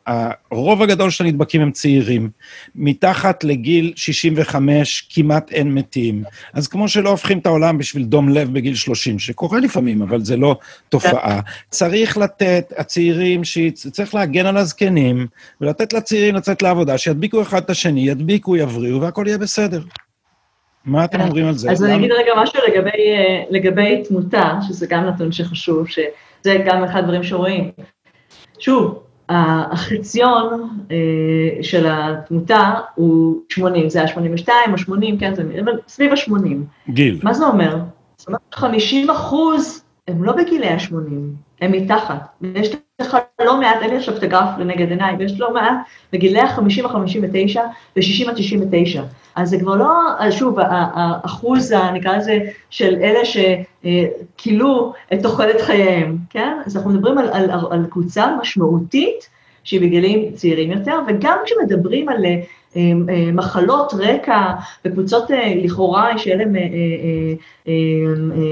[0.06, 2.30] הרוב הגדול של הנדבקים הם צעירים,
[2.74, 6.22] מתחת לגיל 65 כמעט אין מתים.
[6.52, 10.37] אז כמו שלא הופכים את העולם בשביל דום לב בגיל 30, שקורה לפעמים, אבל זה
[10.37, 10.56] לא
[10.88, 11.40] תופעה.
[11.88, 13.42] צריך לתת, הצעירים,
[13.74, 15.27] צריך להגן על הזקנים,
[15.61, 19.81] ולתת לצעירים לצאת לעבודה, שידביקו אחד את השני, ידביקו, יבריאו, והכל יהיה בסדר.
[20.85, 21.70] מה אתם אומרים על זה?
[21.70, 26.85] אז אני אגיד רגע משהו לגבי, אה, לגבי תמותה, שזה גם נתון שחשוב, שזה גם
[26.85, 27.70] אחד הדברים שרואים.
[28.59, 35.42] שוב, החציון אה, של התמותה הוא 80, זה היה 82 או 80, כן, זה
[35.88, 36.90] סביב ה-80.
[36.90, 37.20] גיל.
[37.22, 37.77] מה זה אומר?
[38.16, 42.27] זאת אומרת, 50 אחוז הם לא בגילי ה-80, הם מתחת.
[42.40, 45.77] ויש לך לא מעט, אין לי עכשיו את הגרף לנגד עיניי, ויש לא מעט
[46.12, 47.62] בגילי ה-50 עד 59
[47.97, 49.03] ו-60 עד 69.
[49.35, 49.90] אז זה כבר לא,
[50.31, 52.38] שוב, האחוז, נקרא לזה,
[52.71, 56.59] של אלה שכילו את תוחלת חייהם, כן?
[56.66, 59.29] אז אנחנו מדברים על, על, על קבוצה משמעותית
[59.64, 62.25] שהיא בגילים צעירים יותר, וגם כשמדברים על
[63.33, 64.53] מחלות רקע
[64.85, 66.57] וקבוצות אה, לכאורה שיהיה להם,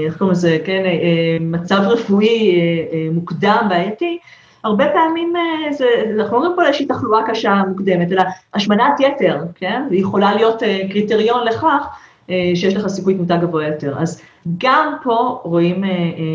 [0.05, 0.83] איך קוראים לזה, כן,
[1.41, 2.55] מצב רפואי
[3.11, 4.17] מוקדם, בעייתי,
[4.63, 5.33] הרבה פעמים
[5.71, 5.85] זה,
[6.15, 9.83] אנחנו לא מדברים פה על איזושהי תחלואה קשה מוקדמת, אלא השמנת יתר, כן?
[9.89, 11.87] והיא יכולה להיות קריטריון לכך
[12.55, 13.95] שיש לך סיכוי תמותה גבוה יותר.
[13.99, 14.21] אז
[14.57, 15.83] גם פה רואים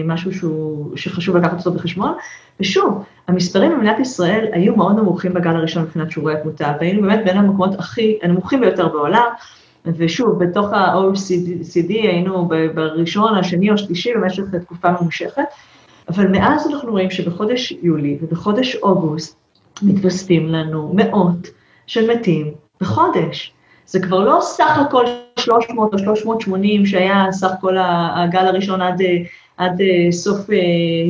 [0.04, 2.14] משהו שהוא, שחשוב לקחת אותו בחשבון,
[2.60, 7.36] ושוב, המספרים במדינת ישראל היו מאוד נמוכים בגל הראשון מבחינת שיעורי התמותה, והיינו באמת בין
[7.38, 9.28] המקומות הכי, הנמוכים ביותר בעולם,
[9.86, 15.42] ושוב, בתוך ה-OECD היינו בראשון, השני או השלישי במשך תקופה ממושכת,
[16.08, 19.36] אבל מאז אנחנו רואים שבחודש יולי ובחודש אוגוסט
[19.82, 21.48] מתווספים לנו מאות
[21.86, 22.50] של מתים
[22.80, 23.52] בחודש.
[23.86, 25.04] זה כבר לא סך הכל
[25.38, 27.76] 300 או 380 שהיה סך כל
[28.14, 29.02] הגל הראשון עד,
[29.56, 30.56] עד סוף אה,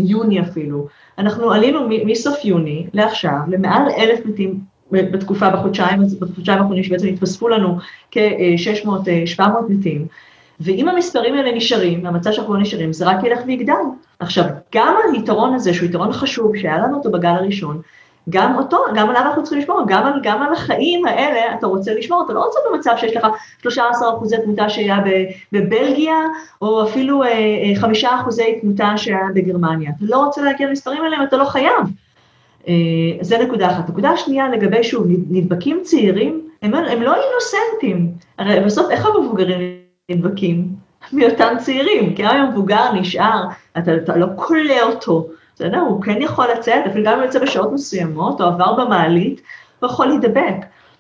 [0.04, 0.86] יוני אפילו.
[1.18, 4.60] אנחנו עלינו מסוף יוני לעכשיו למעל אלף מתים
[4.92, 7.78] בתקופה, בחודשיים, בחודשיים האחרונים שבעצם התווספו לנו
[8.10, 10.06] כ-600-700 מתים.
[10.60, 13.72] ואם המספרים האלה נשארים, המצב שאנחנו לא נשארים, זה רק ילך ויגדל.
[14.18, 17.80] עכשיו, גם היתרון הזה, שהוא יתרון חשוב, שהיה לנו אותו בגל הראשון,
[18.30, 21.94] גם אותו, גם עליו אנחנו צריכים לשמור, גם על, גם על החיים האלה אתה רוצה
[21.94, 23.26] לשמור, אתה לא רוצה במצב שיש לך
[23.62, 24.98] 13 אחוזי תמותה שהיה
[25.52, 26.16] בבלגיה,
[26.62, 27.22] או אפילו
[27.76, 29.90] 5 אה, אה, אחוזי תמותה שהיה בגרמניה.
[29.96, 31.86] אתה לא רוצה להגיע למספרים האלה אם אתה לא חייב.
[32.68, 32.74] אה,
[33.20, 33.88] זה נקודה אחת.
[33.88, 38.12] נקודה שנייה, לגבי, שוב, נדבקים צעירים, הם, הם לא אינוסנטים.
[38.38, 39.78] הרי בסוף, איך המבוגרים
[40.10, 40.68] נדבקים?
[41.12, 43.44] מאותם צעירים, כי אם המבוגר נשאר,
[43.78, 45.26] אתה, אתה לא כולא אותו.
[45.54, 45.78] בסדר?
[45.78, 49.40] הוא כן יכול לצאת, אפילו גם אם הוא יוצא בשעות מסוימות, או עבר במעלית,
[49.80, 50.54] הוא יכול להידבק.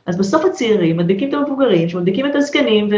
[0.06, 2.88] אז בסוף הצעירים מדביקים את המבוגרים, שמדביקים את הזקנים,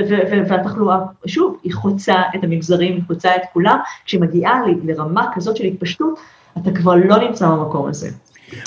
[0.49, 5.65] והתחלואה, שוב, היא חוצה את המגזרים, היא חוצה את כולם, כשהיא מגיעה לרמה כזאת של
[5.65, 6.19] התפשטות,
[6.59, 8.09] אתה כבר לא נמצא במקום הזה.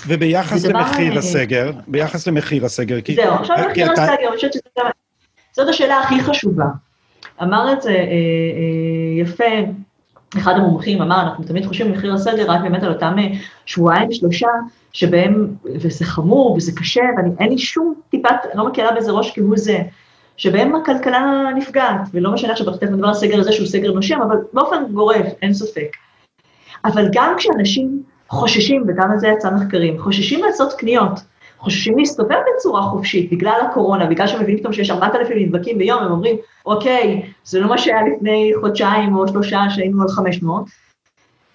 [0.08, 3.16] וביחס למחיר אה, הסגר, ביחס למחיר הסגר, כי...
[3.16, 4.52] זהו, עכשיו למחיר הסגר, אני חושבת
[5.54, 6.66] שזאת השאלה הכי חשובה.
[7.44, 9.46] אמר את זה אה, אה, יפה
[10.38, 13.28] אחד המומחים אמר, אנחנו תמיד חושבים במחיר הסגר רק באמת על אותם אה,
[13.66, 14.48] שבועיים, שלושה,
[14.94, 19.80] שבהם, וזה חמור וזה קשה, ואין לי שום טיפת, לא מקלה בזה ראש כהוא זה,
[20.38, 24.38] שבהם הכלכלה נפגעת, ולא משנה עכשיו תכף נדבר על הסגר הזה שהוא סגר נושם, אבל
[24.54, 25.92] באופן גורף, אין ספק.
[26.86, 31.20] אבל גם כשאנשים חוששים, וגם על זה יצא מחקרים, חוששים לעשות קניות,
[31.60, 36.12] חוששים להסתובב בצורה חופשית בגלל הקורונה, בגלל שהם מבינים פתאום שיש 4,000 נדבקים ביום, הם
[36.12, 40.66] אומרים, אוקיי, זה לא מה שהיה לפני חודשיים או שלושה שהיינו על 500.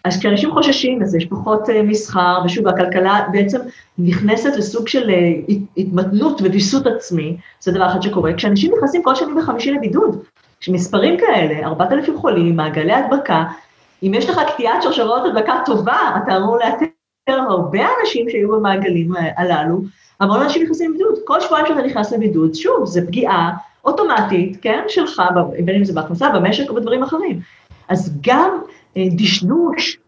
[0.05, 3.59] אז כשאנשים חוששים, אז יש פחות uh, מסחר, ושוב, הכלכלה בעצם
[3.99, 9.33] נכנסת לסוג של uh, התמתנות וויסות עצמי, זה דבר אחד שקורה, כשאנשים נכנסים כל שני
[9.41, 10.23] וחמישי לבידוד,
[10.61, 13.45] כשמספרים כאלה, 4,000 חולים, מעגלי הדבקה,
[14.03, 16.87] אם יש לך קטיעת שרשראות הדבקה טובה, אתה אמור לאתר
[17.29, 19.81] הרבה אנשים שהיו במעגלים הללו,
[20.21, 21.15] המון אנשים נכנסים לבידוד.
[21.25, 23.53] כל שבועיים שאתה נכנס לבידוד, שוב, זה פגיעה
[23.85, 25.23] אוטומטית, כן, שלך,
[25.65, 27.41] בין אם זה בהכנסה, במשק או בדברים אחרים.
[27.89, 28.59] אז גם
[28.97, 29.99] אה, דשדוש,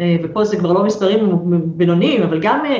[0.00, 2.74] אה, ופה זה כבר לא מספרים בינוניים, אבל גם אה,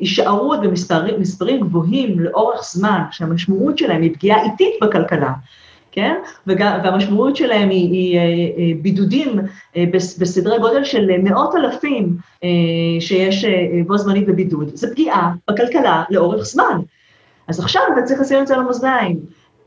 [0.00, 5.32] הישארות במספרים גבוהים לאורך זמן, שהמשמעות שלהם היא פגיעה איטית בכלכלה,
[5.92, 6.14] כן?
[6.46, 8.20] והמשמעות שלהם היא, היא,
[8.56, 9.38] היא בידודים
[10.20, 12.16] בסדרי גודל של מאות אלפים
[13.00, 13.44] שיש
[13.86, 14.70] בו זמנית בבידוד.
[14.74, 16.80] זה פגיעה בכלכלה לאורך זמן.
[17.48, 19.20] אז עכשיו אתה צריך לשים את זה על המאזניים.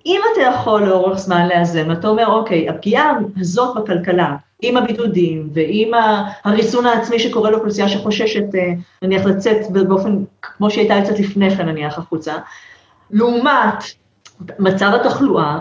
[0.06, 5.92] אם אתה יכול לאורך זמן לאזן, אתה אומר, אוקיי, הפגיעה הזאת בכלכלה, עם הבידודים ועם
[6.44, 11.70] הריסון העצמי שקורה לאוכלוסייה שחוששת, אה, נניח, לצאת באופן, כמו שהיא הייתה לצאת לפני כן,
[11.70, 12.36] נניח, החוצה,
[13.12, 13.84] לעומת
[14.60, 15.60] מצב התחלואה,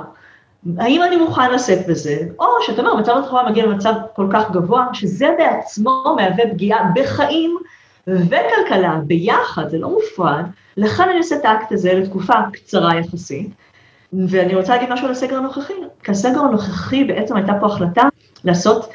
[0.78, 4.86] האם אני מוכן לשאת בזה, או שאתה אומר, מצב התחלואה מגיע למצב כל כך גבוה,
[4.92, 7.56] שזה בעצמו מהווה פגיעה בחיים
[8.06, 10.44] וכלכלה ביחד, זה לא מופרד,
[10.76, 13.50] לכן אני עושה את האקט הזה לתקופה קצרה יחסית,
[14.12, 15.72] ואני רוצה להגיד משהו על הסגר הנוכחי,
[16.04, 18.02] כי הסגר הנוכחי בעצם הייתה פה החלטה
[18.44, 18.90] לעשות,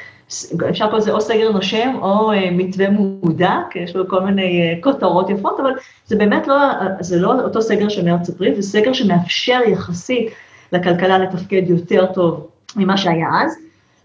[0.70, 4.74] אפשר לקרוא לזה או סגר נושם או uh, מתווה מודע, כי יש לו כל מיני
[4.74, 5.70] uh, כותרות יפות, אבל
[6.06, 6.56] זה באמת לא,
[7.00, 10.30] זה לא אותו סגר של מרץ-אפריל, זה סגר שמאפשר יחסית
[10.72, 13.56] לכלכלה לתפקד יותר טוב ממה שהיה אז,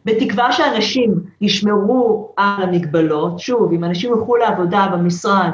[0.05, 5.51] בתקווה שאנשים ישמרו על המגבלות, שוב, אם אנשים ילכו לעבודה במשרד,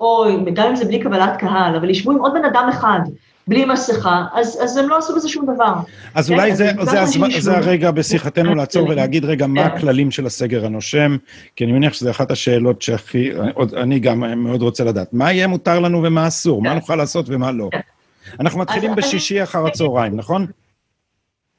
[0.00, 3.00] או גם אם זה בלי קבלת קהל, אבל ישבו עם עוד בן אדם אחד,
[3.48, 5.74] בלי מסכה, אז, אז הם לא עשו בזה שום דבר.
[6.14, 6.34] אז כן?
[6.34, 9.76] אולי זה, זה, זה, זה הרגע בשיחתנו לעצור ולהגיד, רגע, מה כן.
[9.76, 11.16] הכללים של הסגר הנושם?
[11.56, 13.30] כי אני מניח שזו אחת השאלות שהכי,
[13.76, 15.08] אני גם מאוד רוצה לדעת.
[15.12, 16.62] מה יהיה מותר לנו ומה אסור?
[16.62, 16.74] מה כן.
[16.74, 17.68] נוכל לעשות ומה לא?
[18.40, 20.46] אנחנו מתחילים בשישי אחר הצהריים, נכון?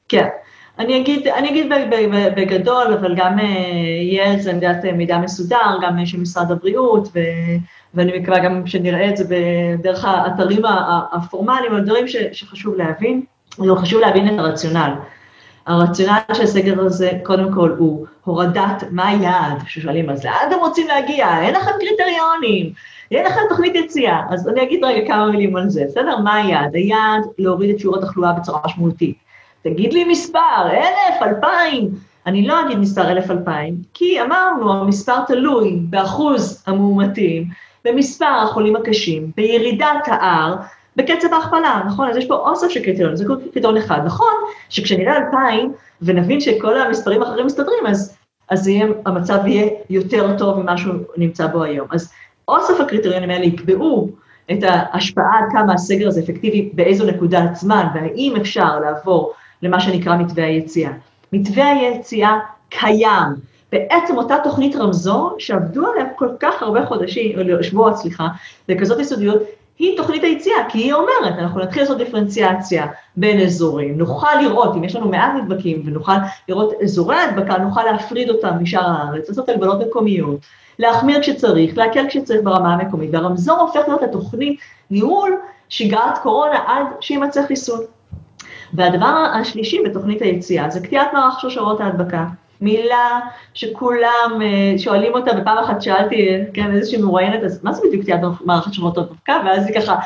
[0.08, 0.26] כן.
[0.78, 1.72] אני אגיד, אני אגיד
[2.36, 3.44] בגדול, אבל גם אה,
[4.02, 7.18] יהיה על זה עמדת אה, מידע מסודר, גם של משרד הבריאות, ו...
[7.94, 10.62] ואני מקווה גם שנראה את זה בדרך האתרים
[11.12, 13.22] הפורמליים, אבל דברים ש, שחשוב להבין,
[13.56, 14.94] זה חשוב להבין את הרציונל.
[15.66, 20.88] הרציונל של הסגר הזה, קודם כל, הוא הורדת מה היעד, ששואלים, אז לאן אתם רוצים
[20.88, 21.40] להגיע?
[21.42, 22.72] אין לכם קריטריונים,
[23.10, 24.22] אין לכם תוכנית יציאה.
[24.30, 26.18] אז אני אגיד רגע כמה מילים על זה, בסדר?
[26.18, 26.74] מה היעד?
[26.74, 29.16] היעד להוריד את שיעור התחלואה בצורה משמעותית.
[29.62, 31.90] תגיד לי מספר, אלף, אלפיים.
[32.26, 37.44] אני לא אגיד מספר אלף, אלפיים, כי אמרנו, המספר תלוי באחוז המאומתים,
[37.84, 40.56] במספר החולים הקשים, בירידת ה-R,
[40.96, 42.08] בקצב ההכפלה, נכון?
[42.08, 44.00] אז יש פה אוסף של קריטריון, זה קריטריון אחד.
[44.04, 44.34] נכון
[44.68, 48.16] שכשנראה 2,000 ונבין שכל המספרים האחרים מסתדרים, אז,
[48.50, 51.88] אז יהיה, המצב יהיה יותר טוב ממה שהוא נמצא בו היום.
[51.90, 52.12] אז
[52.48, 54.08] אוסף הקריטריונים האלה יקבעו
[54.52, 59.32] את ההשפעה עד כמה הסגר הזה אפקטיבי באיזו נקודת זמן, והאם אפשר לעבור
[59.62, 60.90] למה שנקרא מתווה היציאה.
[61.32, 63.28] מתווה היציאה קיים,
[63.72, 68.28] בעצם אותה תוכנית רמזור שעבדו עליה כל כך הרבה חודשים, שבועות, סליחה,
[68.68, 69.42] בכזאת יסודיות,
[69.78, 72.86] היא תוכנית היציאה, כי היא אומרת, אנחנו נתחיל לעשות דיפרנציאציה
[73.16, 76.12] בין אזורים, נוכל לראות, אם יש לנו מעט נדבקים ונוכל
[76.48, 80.40] לראות אזורי הדבקה, נוכל להפריד אותם משאר הארץ, לעשות הגבלות מקומיות,
[80.78, 84.60] להחמיר כשצריך, להקל כשצריך ברמה המקומית, והרמזור הופך להיות התוכנית
[84.90, 85.36] ניהול
[85.68, 87.80] שגרת קורונה עד שימצא חיסון.
[88.72, 92.24] והדבר השלישי בתוכנית היציאה זה קטיעת מערך שרשרות ההדבקה.
[92.60, 93.20] מילה
[93.54, 98.20] שכולם אה, שואלים אותה, ופעם אחת שאלתי, כן, איזושהי מרואיינת, אז מה זה בדיוק קטיעת
[98.44, 99.40] מערך שרשרות ההדבקה?
[99.46, 99.96] ואז היא ככה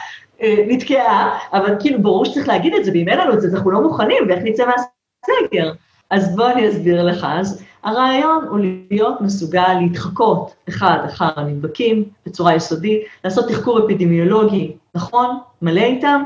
[0.43, 3.55] אה, נתקעה, אבל כאילו ברור שצריך להגיד את זה, ואם אין לנו את זה, אז
[3.55, 5.73] אנחנו לא מוכנים, ואיך נצא מהסגר?
[6.11, 7.27] אז בוא אני אסביר לך.
[7.31, 8.59] אז הרעיון הוא
[8.91, 16.23] להיות מסוגל להתחקות אחד אחר הנדבקים בצורה יסודית, לעשות תחקור אפידמיולוגי נכון, מלא איתם,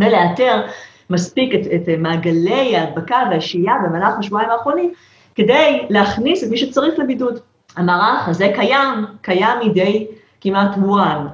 [0.00, 0.62] ולאתר
[1.10, 4.92] מספיק את, את מעגלי ההדבקה והשהייה במהלך השבועיים האחרונים,
[5.38, 7.38] כדי להכניס את מי שצריך לבידוד.
[7.76, 10.06] המערך הזה קיים, קיים מדי
[10.40, 11.26] כמעט וואן.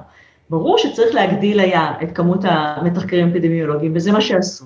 [0.49, 4.65] ברור שצריך להגדיל היה את כמות המתחקרים האפידמיולוגיים, וזה מה שעשו.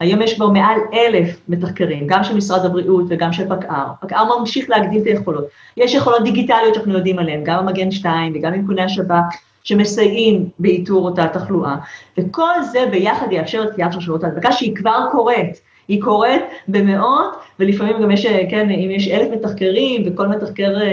[0.00, 3.86] היום יש כבר מעל אלף מתחקרים, גם של משרד הבריאות וגם של פקע"ר.
[4.00, 5.44] פקע"ר ממשיך להגדיל את היכולות.
[5.76, 11.28] יש יכולות דיגיטליות שאנחנו יודעים עליהן, גם המגן 2 וגם איכוני השב"כ, שמסייעים באיתור אותה
[11.28, 11.76] תחלואה.
[12.18, 15.60] וכל זה ביחד יאפשר את קטיעת שרשרות ההדבקה שהיא כבר קורית.
[15.88, 20.92] היא קורית במאות, ולפעמים גם יש, כן, אם יש אלף מתחקרים, וכל מתחקר אה,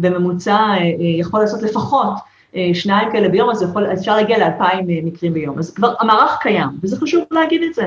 [0.00, 2.12] בממוצע אה, יכול לעשות לפחות
[2.56, 5.58] אה, שניים כאלה ביום, אז יכול, אפשר להגיע לאלפיים מקרים ביום.
[5.58, 7.86] אז כבר המערך קיים, וזה חשוב להגיד את זה.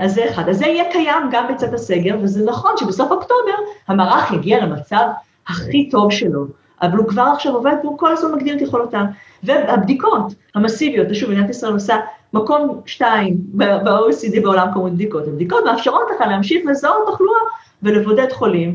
[0.00, 0.48] אז זה אחד.
[0.48, 3.52] אז זה יהיה קיים גם בצאת הסגר, וזה נכון שבסוף אוקטובר
[3.88, 5.06] המערך יגיע למצב
[5.48, 6.46] הכי טוב שלו.
[6.82, 9.04] אבל הוא כבר עכשיו עובד והוא כל הזמן מגדיר את יכולותיו.
[9.42, 11.96] והבדיקות המסיביות, ושוב, מדינת ישראל עושה
[12.36, 15.26] מקום שתיים ב-OECD בעולם כמות בדיקות.
[15.26, 17.40] הבדיקות מאפשרות לך להמשיך לזהות תחלואה
[17.82, 18.72] ולבודד חולים,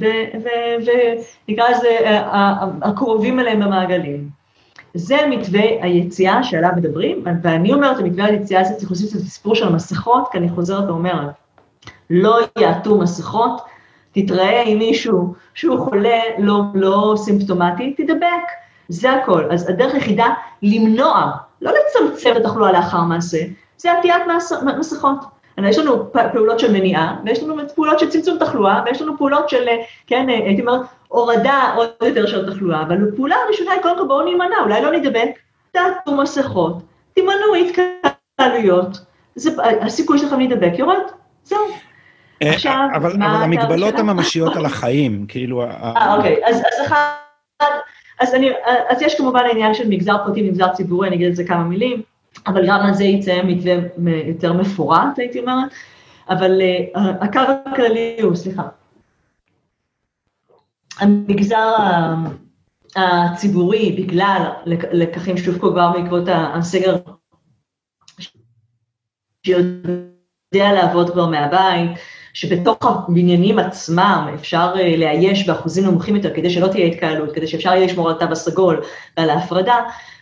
[1.48, 4.30] ונקרא לזה אה, הקרובים אליהם במעגלים.
[4.94, 9.68] זה מתווה היציאה שעליו מדברים, ואני אומרת, המתווה היציאה הזה צריך להוסיף את הסיפור של
[9.68, 11.30] המסכות, כי אני חוזרת ואומרת,
[12.10, 13.62] לא יעטו מסכות,
[14.12, 18.46] תתראה עם מישהו שהוא חולה, לא, לא סימפטומטי, תדבק.
[18.90, 19.52] זה הכל.
[19.52, 20.26] אז הדרך היחידה
[20.62, 23.38] למנוע, לא לצמצם את התחלואה לאחר מעשה,
[23.78, 24.24] זה עטיית
[24.80, 25.18] מסכות.
[25.70, 29.68] יש לנו פעולות של מניעה, ויש לנו פעולות של צמצום תחלואה, ויש לנו פעולות של,
[30.08, 34.26] כן, הייתי אומרת, הורדה עוד יותר של תחלואה, אבל הפעולה הראשונה היא קודם כל בואו
[34.26, 35.30] נימנע, אולי לא נדבק,
[35.72, 38.98] תעטו מסכות, תימנעו התקהלויות,
[39.82, 40.72] הסיכוי שלכם להידבק.
[40.78, 40.98] יורד,
[41.44, 41.60] זהו.
[42.44, 45.64] אה, עכשיו, אבל, אבל המגבלות הממשיות על החיים, כאילו...
[45.64, 47.72] אה, אוקיי, אז, אז אחד,
[48.22, 48.50] אז, אני,
[48.90, 52.02] אז יש כמובן העניין של מגזר פרטי, מגזר ציבורי, אני אגיד את זה כמה מילים,
[52.48, 53.74] אבל גם על זה יצא מתווה
[54.28, 55.72] יותר מפורט, הייתי אומרת,
[56.30, 58.64] אבל uh, הקו הכללי הוא, סליחה,
[61.00, 61.76] המגזר
[62.96, 64.52] הציבורי, בגלל
[64.92, 66.98] לקחים שהופקו כבר בעקבות הסגר,
[69.46, 71.92] שיודע לעבוד כבר מהבית,
[72.34, 77.70] שבתוך הבניינים עצמם אפשר אה, לאייש באחוזים נמוכים יותר כדי שלא תהיה התקהלות, כדי שאפשר
[77.70, 78.82] יהיה לשמור על התו הסגול
[79.18, 79.76] ועל ההפרדה,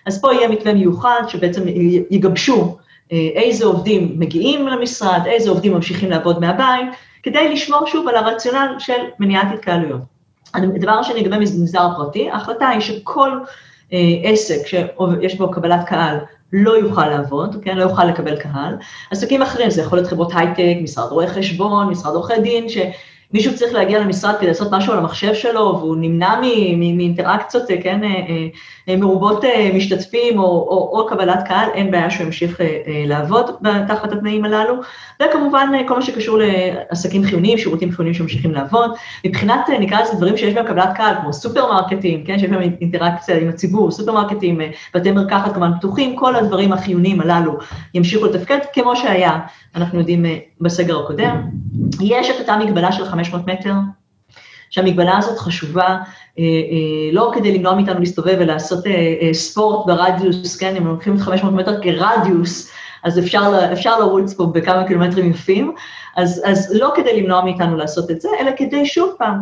[0.06, 1.62] אז פה יהיה מתווה מיוחד שבעצם
[2.10, 2.78] יגבשו
[3.12, 6.88] אה, איזה עובדים מגיעים למשרד, איזה עובדים ממשיכים לעבוד מהבית,
[7.24, 10.02] כדי לשמור שוב על הרציונל של מניעת התקהלויות.
[10.54, 13.32] הדבר השני, לגבי מגזר הפרטי, ההחלטה היא שכל
[13.93, 16.17] אה, עסק שיש בו קבלת קהל
[16.53, 18.75] לא יוכל לעבוד, כן, לא יוכל לקבל קהל.
[19.12, 22.77] עסקים אחרים, זה יכול להיות חברות הייטק, משרד רואי חשבון, משרד עורכי דין, ש...
[23.33, 26.39] מישהו צריך להגיע למשרד כדי לעשות משהו על המחשב שלו, והוא נמנע
[26.77, 28.09] מאינטראקציות, כן, אה,
[28.89, 32.59] אה, מרובות אה, משתתפים או, או, או קבלת קהל, אין בעיה שהוא ימשיך
[33.05, 33.45] לעבוד
[33.87, 34.73] תחת התנאים הללו.
[35.23, 38.91] וכמובן, כל מה שקשור לעסקים חיוניים, שירותים חיוניים שממשיכים לעבוד.
[39.25, 43.49] מבחינת, נקרא לזה דברים שיש בהם קבלת קהל, כמו סופרמרקטים, כן, שיש בהם אינטראקציה עם
[43.49, 44.61] הציבור, סופרמרקטים,
[44.95, 47.57] בתי מרקחת כמובן פתוחים, כל הדברים החיוניים הללו
[47.93, 49.39] ימשיכו לתפקד כמו שהיה,
[49.75, 50.25] אנחנו יודעים,
[50.61, 51.41] בסגר הקודם.
[52.01, 53.73] יש את אותה מגבלה של 500 מטר,
[54.69, 55.97] שהמגבלה הזאת חשובה אה,
[56.39, 61.53] אה, לא כדי למנוע מאיתנו להסתובב ולעשות אה, ספורט ברדיוס, כן, אם לוקחים את 500
[61.53, 62.71] מטר כרדיוס,
[63.03, 65.73] אז אפשר, אפשר לרוץ פה בכמה קילומטרים יפים,
[66.15, 69.39] אז, אז לא כדי למנוע מאיתנו לעשות את זה, אלא כדי שוב פעם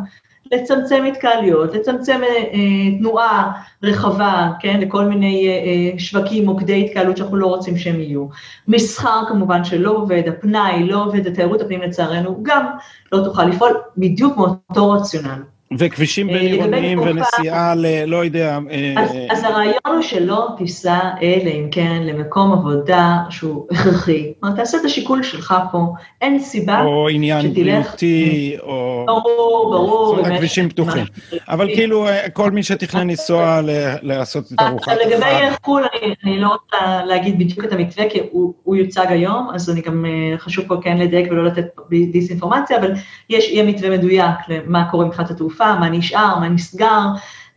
[0.51, 3.51] לצמצם התקהלויות, לצמצם אה, אה, תנועה
[3.83, 8.27] רחבה, כן, לכל מיני אה, אה, שווקים, מוקדי התקהלות שאנחנו לא רוצים שהם יהיו.
[8.67, 12.65] מסחר כמובן שלא עובד, הפנאי לא עובד, התיירות הפנים לצערנו גם
[13.11, 15.41] לא תוכל לפעול, בדיוק מאותו רציונל.
[15.77, 17.85] וכבישים בין עירוניים ונסיעה ל...
[18.05, 18.59] לא יודע...
[18.97, 24.33] אז, אז הרעיון הוא שלא תיסע אלא אם כן למקום עבודה שהוא הכרחי.
[24.39, 25.87] כלומר, תעשה את השיקול שלך פה,
[26.21, 26.85] אין סיבה שתלך...
[26.85, 29.05] או עניין בריאותי, או...
[29.07, 30.19] ברור, ברור.
[30.19, 31.05] הכבישים פתוחים.
[31.47, 33.59] אבל כאילו, כל מי שתכנן לנסוע
[34.01, 34.97] לעשות את ארוחת החג...
[35.07, 35.83] לגבי חו"ל,
[36.23, 38.19] אני לא רוצה להגיד בדיוק את המתווה, כי
[38.63, 40.05] הוא יוצג היום, אז אני גם
[40.37, 41.65] חשוב פה כן לדייק ולא לתת
[42.11, 42.91] דיסאינפורמציה, אבל
[43.29, 47.05] יש, יהיה מתווה מדויק למה קורה מבחינת התעופה, מה נשאר, מה נסגר,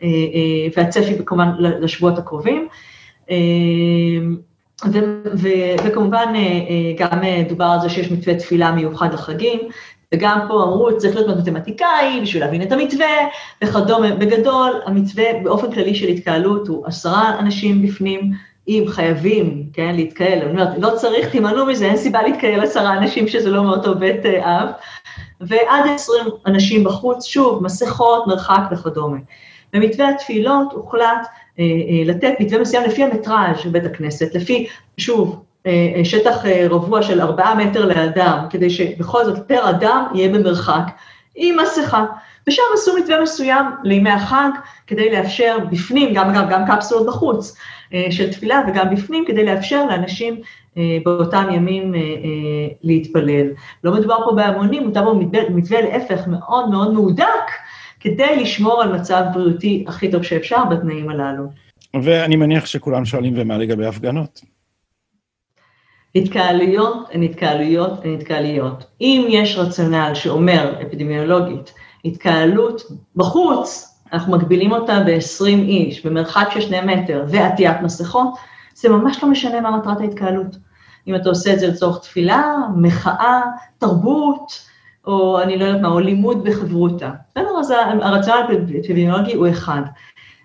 [0.02, 2.68] אה, אה, והצפי כמובן לשבועות הקרובים.
[3.30, 3.36] אה,
[5.84, 6.32] וכמובן
[6.98, 9.60] גם דובר על זה שיש מתווה תפילה מיוחד לחגים,
[10.14, 13.06] וגם פה אמרו, צריך להיות מתמטיקאי בשביל להבין את המתווה
[13.64, 14.14] וכדומה.
[14.14, 18.32] בגדול, המתווה באופן כללי של התקהלות הוא עשרה אנשים בפנים,
[18.68, 23.28] אם חייבים, כן, להתקהל, אני אומרת, לא צריך, תימנעו מזה, אין סיבה להתקהל עשרה אנשים
[23.28, 24.68] שזה לא מאותו בית אב.
[25.40, 29.16] ועד 20 אנשים בחוץ, שוב, מסכות, מרחק וכדומה.
[29.72, 31.26] במתווה התפילות הוחלט
[31.58, 34.66] אה, אה, לתת מתווה מסוים לפי המטראז' של בית הכנסת, לפי,
[34.98, 40.04] שוב, אה, אה, שטח אה, רבוע של 4 מטר לאדם, כדי שבכל זאת פר אדם
[40.14, 40.82] יהיה במרחק,
[41.34, 42.04] עם מסכה.
[42.48, 44.50] ושם עשו מתווה מסוים לימי החג,
[44.86, 47.56] כדי לאפשר בפנים, גם אגב, גם קפסולות בחוץ
[47.94, 50.40] אה, של תפילה וגם בפנים, כדי לאפשר לאנשים
[51.04, 53.46] באותם ימים אה, אה, להתפלל.
[53.84, 57.24] לא מדובר פה בהמונים, מדובר פה במתווה להפך מאוד מאוד מהודק,
[58.00, 61.44] כדי לשמור על מצב בריאותי הכי טוב שאפשר בתנאים הללו.
[62.02, 64.40] ואני מניח שכולם שואלים, ומה לגבי הפגנות?
[66.14, 68.84] התקהלויות הן התקהלויות הן התקהלויות.
[69.00, 71.72] אם יש רציונל שאומר, אפידמיולוגית,
[72.04, 72.82] התקהלות
[73.16, 78.34] בחוץ, אנחנו מגבילים אותה ב-20 איש, במרחק של שני מטר, ועטיית מסכות,
[78.80, 80.56] זה ממש לא משנה מה מטרת ההתקהלות.
[81.06, 83.42] אם אתה עושה את זה לצורך תפילה, מחאה,
[83.78, 84.70] תרבות,
[85.06, 87.10] או אני לא יודעת מה, או לימוד בחברותא.
[87.30, 87.70] בסדר, אז
[88.00, 89.82] הרציונל האפידמיולוגי הוא אחד.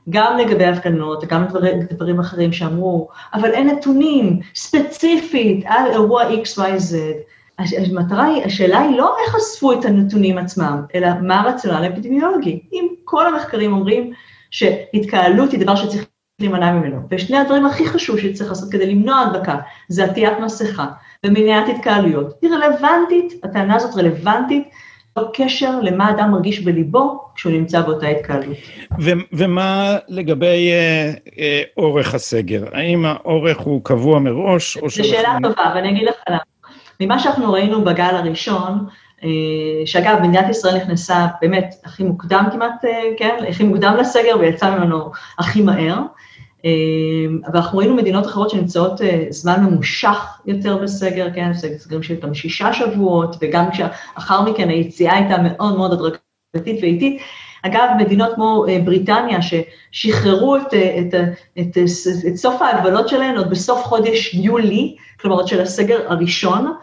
[0.09, 6.95] גם לגבי הפגנות, גם דברים, דברים אחרים שאמרו, אבל אין נתונים ספציפית על אירוע XYZ.
[7.57, 12.59] המטרה היא, השאלה היא לא איך אספו את הנתונים עצמם, אלא מה הרציונל האפידמיולוגי.
[12.73, 14.13] אם כל המחקרים אומרים
[14.51, 16.05] שהתקהלות היא דבר שצריך
[16.39, 17.01] להימנע ממנו.
[17.11, 19.55] ושני הדברים הכי חשוב שצריך לעשות כדי למנוע הדבקה,
[19.87, 20.85] זה עטיית מסכה
[21.25, 22.33] ומניעת התקהלויות.
[22.41, 24.69] היא רלוונטית, הטענה הזאת רלוונטית,
[25.17, 28.57] לא קשר למה אדם מרגיש בליבו כשהוא נמצא באותה התקהלות.
[29.33, 32.63] ומה לגבי אה, אה, אורך הסגר?
[32.71, 34.77] האם האורך הוא קבוע מראש?
[34.77, 36.37] זו שאלה טובה, ואני אגיד לך למה.
[36.99, 38.85] ממה שאנחנו ראינו בגל הראשון,
[39.23, 39.29] אה,
[39.85, 45.11] שאגב, מדינת ישראל נכנסה באמת הכי מוקדם כמעט, אה, כן, הכי מוקדם לסגר ויצא ממנו
[45.39, 45.99] הכי מהר.
[47.47, 52.73] אבל אנחנו ראינו מדינות אחרות שנמצאות זמן ממושך יותר בסגר, כן, סגרים של גם שישה
[52.73, 57.21] שבועות, וגם כשאחר מכן היציאה הייתה מאוד מאוד הדרגתית ואיטית.
[57.61, 61.13] אגב, מדינות כמו בריטניה, ששחררו את, את,
[61.59, 61.77] את,
[62.27, 66.73] את סוף ההגבלות שלהן עוד בסוף חודש יולי, כלומר עוד של הסגר הראשון,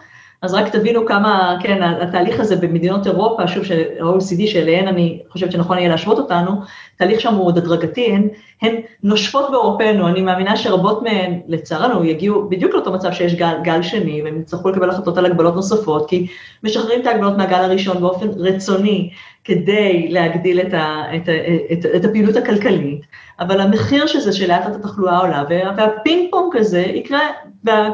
[0.42, 5.52] אז רק תבינו כמה, כן, התהליך הזה במדינות אירופה, שוב, של ה-OECD, שאליהן אני חושבת
[5.52, 6.50] שנכון יהיה להשוות אותנו,
[6.96, 8.28] תהליך שם הוא עוד הדרגתי, הן,
[8.62, 13.82] הן נושפות בעורפנו, אני מאמינה שרבות מהן, לצערנו, יגיעו בדיוק לאותו מצב שיש גל, גל
[13.82, 16.26] שני, והם יצטרכו לקבל החלטות על הגבלות נוספות, כי
[16.62, 19.10] משחררים את ההגבלות מהגל הראשון באופן רצוני,
[19.44, 21.32] כדי להגדיל את, ה, את, ה,
[21.72, 23.00] את, את הפעילות הכלכלית,
[23.40, 25.44] אבל המחיר של זה שלאט לאט התחלואה עולה,
[25.76, 27.20] והפינג פונג הזה יקרה,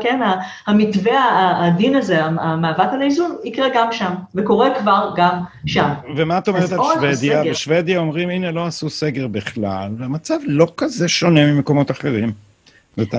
[0.01, 0.21] כן,
[0.67, 5.89] המתווה העדין הזה, המאבק על האיזון, יקרה גם שם, וקורה כבר גם שם.
[6.17, 7.45] ומה את אומרת על שוודיה?
[7.45, 12.33] בשוודיה אומרים, הנה, לא עשו סגר בכלל, והמצב לא כזה שונה ממקומות אחרים.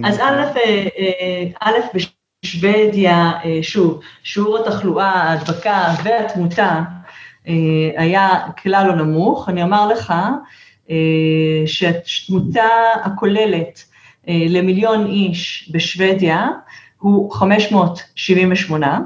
[0.04, 1.98] אז א', אה, אה, א',
[2.44, 6.82] בשוודיה, אה, שוב, שיעור התחלואה, ההדבקה והתמותה,
[7.98, 8.30] היה
[8.64, 9.50] כלל לא נמוך.
[9.50, 10.14] אני אומר לך
[11.66, 12.68] שהתמותה
[13.04, 13.89] הכוללת
[14.28, 16.48] למיליון איש בשוודיה
[17.00, 19.00] הוא 578,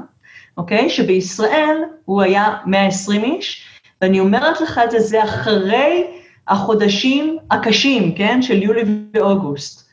[0.56, 0.90] אוקיי?
[0.90, 3.66] שבישראל הוא היה 120 איש,
[4.00, 6.06] ואני אומרת לך את זה, זה אחרי
[6.48, 8.82] החודשים הקשים, כן, של יולי
[9.14, 9.84] ואוגוסט.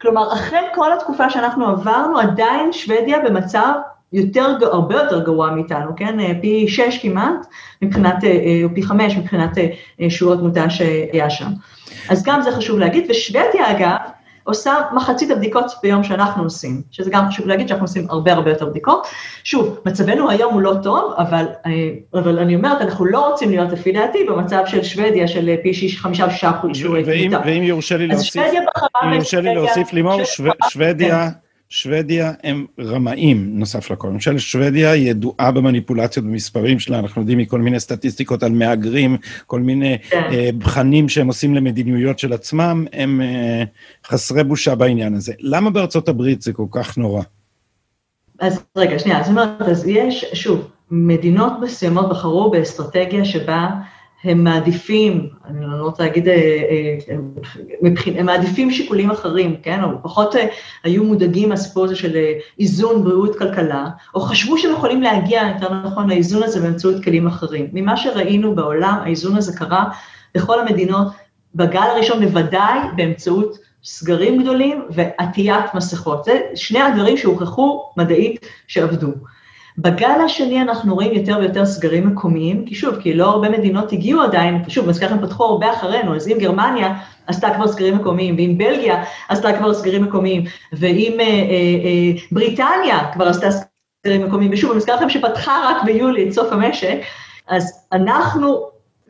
[0.00, 3.72] כלומר, אחרי כל התקופה שאנחנו עברנו, עדיין שוודיה במצב
[4.12, 6.40] יותר, הרבה יותר גרוע מאיתנו, כן?
[6.40, 7.46] פי שש כמעט,
[7.82, 11.48] מבחינת, אה, אה, או פי חמש מבחינת אה, שיעור התמותה שהיה שם.
[12.08, 13.96] אז גם זה חשוב להגיד, ושוודיה אגב,
[14.46, 18.66] עושה מחצית הבדיקות ביום שאנחנו עושים, שזה גם חשוב להגיד שאנחנו עושים הרבה הרבה יותר
[18.66, 19.06] בדיקות.
[19.44, 21.46] שוב, מצבנו היום הוא לא טוב, אבל,
[22.14, 26.00] אבל אני אומרת, אנחנו לא רוצים להיות לפי דעתי במצב של שוודיה של פי שיש,
[26.00, 27.42] חמישה ושישה אחוז שיעורי תמותה.
[27.46, 28.42] ואם יורשה לי להוסיף,
[29.04, 30.20] אם יורשה לי להוסיף, לימור,
[30.68, 31.28] שוודיה,
[31.68, 34.08] שוודיה הם רמאים, נוסף לכל.
[34.08, 39.98] למשל, שוודיה ידועה במניפולציות במספרים שלה, אנחנו יודעים מכל מיני סטטיסטיקות על מהגרים, כל מיני
[40.10, 40.22] כן.
[40.32, 43.64] אה, בחנים שהם עושים למדיניויות של עצמם, הם אה,
[44.06, 45.32] חסרי בושה בעניין הזה.
[45.40, 47.22] למה בארצות הברית זה כל כך נורא?
[48.40, 53.68] אז רגע, שנייה, זאת אומרת, אז יש, שוב, מדינות מסוימות בחרו באסטרטגיה שבה
[54.26, 57.16] הם מעדיפים, אני לא רוצה להגיד, אה, אה,
[58.18, 59.84] הם מעדיפים שיקולים אחרים, כן?
[59.84, 60.46] או פחות אה,
[60.84, 62.16] היו מודאגים מהסיפור הזה של
[62.60, 67.68] איזון בריאות-כלכלה, או חשבו שהם יכולים להגיע, יותר נכון, לאיזון הזה באמצעות כלים אחרים.
[67.72, 69.84] ממה שראינו בעולם, האיזון הזה קרה
[70.34, 71.06] בכל המדינות,
[71.54, 76.24] בגל הראשון בוודאי באמצעות סגרים גדולים ועטיית מסכות.
[76.24, 79.12] זה שני הדברים שהוכחו מדעית שעבדו.
[79.78, 84.22] בגל השני אנחנו רואים יותר ויותר סגרים מקומיים, כי שוב, כי לא הרבה מדינות הגיעו
[84.22, 86.94] עדיין, שוב, מזכיר לכם פתחו הרבה אחרינו, אז אם גרמניה
[87.26, 93.12] עשתה כבר סגרים מקומיים, ואם בלגיה עשתה כבר סגרים מקומיים, ואם אה, אה, אה, בריטניה
[93.12, 96.98] כבר עשתה סגרים מקומיים, ושוב, אני מזכיר לכם שפתחה רק ביולי את סוף המשק,
[97.48, 98.66] אז אנחנו,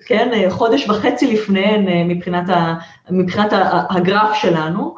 [0.06, 2.74] כן, אה, חודש וחצי לפניהן אה, מבחינת, ה,
[3.10, 3.52] מבחינת
[3.90, 4.94] הגרף שלנו,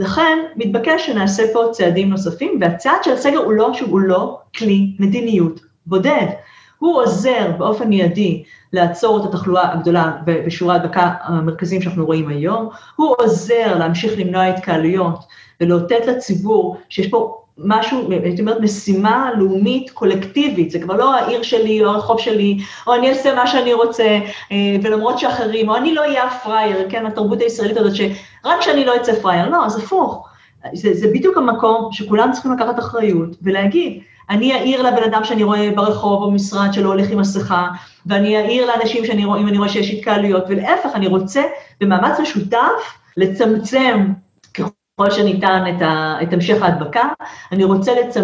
[0.00, 5.60] לכן מתבקש שנעשה פה צעדים נוספים, והצעד של הסגר הוא לא, שהוא לא כלי מדיניות
[5.86, 6.26] בודד.
[6.78, 8.42] הוא עוזר באופן מיידי
[8.72, 15.18] לעצור את התחלואה הגדולה בשיעורי ההדבקה המרכזיים שאנחנו רואים היום, הוא עוזר להמשיך למנוע התקהלויות
[15.60, 21.84] ולאותת לציבור שיש פה משהו, הייתי אומרת, משימה לאומית קולקטיבית, זה כבר לא העיר שלי
[21.84, 24.18] או הרחוב שלי, או אני אעשה מה שאני רוצה,
[24.52, 28.96] אה, ולמרות שאחרים, או אני לא אהיה הפראייר, כן, התרבות הישראלית הזאת, שרק שאני לא
[28.96, 30.26] אצא פראייר, לא, אז הפוך.
[30.74, 34.00] זה, זה בדיוק המקום שכולם צריכים לקחת אחריות ולהגיד,
[34.30, 37.68] אני אעיר לבן אדם שאני רואה ברחוב או במשרד שלא הולך עם מסכה,
[38.06, 41.42] ואני אעיר לאנשים שאני רואה, אם אני רואה שיש התקהלויות, ולהפך, אני רוצה
[41.80, 44.06] במאמץ משותף לצמצם
[45.00, 47.08] ככל שניתן את, ה, את המשך ההדבקה.
[47.52, 48.16] אני רוצה לצ...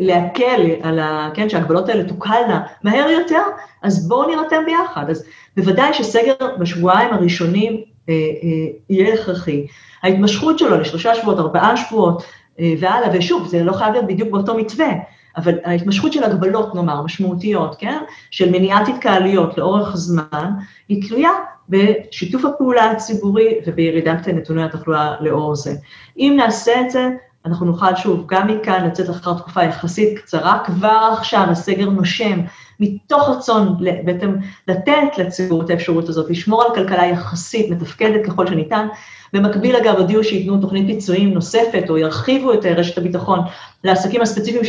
[0.00, 1.30] להקל על ה...
[1.34, 3.42] כן, שההגבלות האלה תוקלנה מהר יותר,
[3.82, 5.10] אז בואו נירתם ביחד.
[5.10, 5.24] אז
[5.56, 7.72] בוודאי שסגר בשבועיים הראשונים
[8.08, 9.66] אה, אה, יהיה הכרחי.
[10.02, 12.22] ההתמשכות שלו לשלושה שבועות, ארבעה שבועות
[12.60, 14.92] אה, והלאה, ושוב, זה לא חייב להיות בדיוק באותו מתווה,
[15.36, 17.98] אבל ההתמשכות של הגבלות, נאמר, משמעותיות, כן,
[18.30, 20.50] של מניעת התקהלויות לאורך זמן,
[20.88, 21.30] היא תלויה
[21.68, 25.74] בשיתוף הפעולה הציבורי ובירידת נתוני התחלואה לאור זה.
[26.16, 27.08] אם נעשה את זה,
[27.46, 32.40] אנחנו נוכל שוב, גם מכאן לצאת אחר תקופה יחסית קצרה, כבר עכשיו הסגר נושם,
[32.80, 34.36] מתוך רצון בעצם
[34.68, 38.86] לתת לציבור את האפשרות הזאת, לשמור על כלכלה יחסית מתפקדת ככל שניתן.
[39.32, 43.40] במקביל, אגב, הודיעו שייתנו תוכנית פיצויים נוספת, או ירחיבו את רשת הביטחון
[43.84, 44.64] לעסקים הספציפיים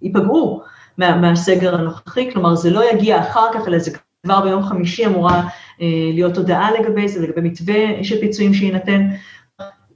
[0.00, 0.62] שייפגעו
[0.98, 3.90] מה, מהסגר הנוכחי, כלומר, זה לא יגיע אחר כך, אלא זה
[4.24, 5.48] כבר ביום חמישי אמורה
[5.80, 9.08] אה, להיות הודעה לגבי זה, לגבי מתווה של פיצויים שיינתן.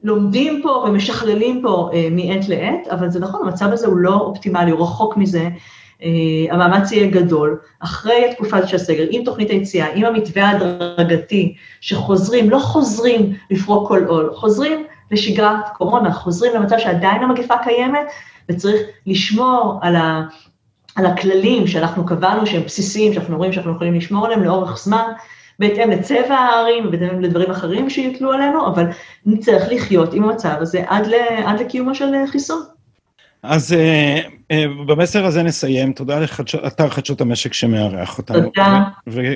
[0.03, 4.70] לומדים פה ומשכללים פה אה, מעת לעת, אבל זה נכון, המצב הזה הוא לא אופטימלי,
[4.70, 5.49] הוא רחוק מזה.
[6.03, 12.51] אה, המאמץ יהיה גדול, אחרי התקופה של הסגר, עם תוכנית היציאה, עם המתווה ההדרגתי, שחוזרים,
[12.51, 18.06] לא חוזרים לפרוק כל עול, חוזרים לשגרת קורונה, חוזרים למצב שעדיין המגפה קיימת,
[18.48, 20.22] וצריך לשמור על, ה,
[20.96, 25.12] על הכללים שאנחנו קבענו, שהם בסיסיים, שאנחנו רואים שאנחנו יכולים לשמור עליהם לאורך זמן,
[25.59, 28.84] בהתאם לצבע הערים ובהתאם לדברים אחרים שיוטלו עלינו, אבל
[29.26, 32.78] נצטרך לחיות עם המצב הזה עד, ל, עד לקיומו של חיסון.
[33.43, 35.93] אז uh, uh, במסר הזה נסיים.
[35.93, 36.20] תודה
[36.62, 38.51] לאתר חדשות המשק שמארח אותנו.
[38.51, 38.82] תודה.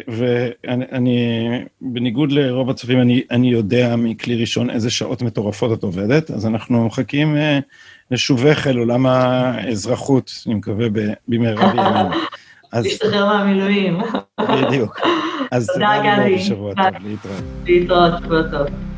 [0.08, 1.48] ואני,
[1.80, 6.86] בניגוד לרוב הצופים, אני, אני יודע מכלי ראשון איזה שעות מטורפות את עובדת, אז אנחנו
[6.86, 7.38] מחכים uh,
[8.10, 10.86] לשובך אל עולם האזרחות, אני מקווה
[11.28, 12.10] במהרה בימינו.
[12.72, 13.98] להשתחרר מהמילואים.
[14.40, 15.00] בדיוק.
[15.50, 16.76] אז תודה, טוב, להתראות.
[17.64, 18.91] להתראות, שבוע טוב.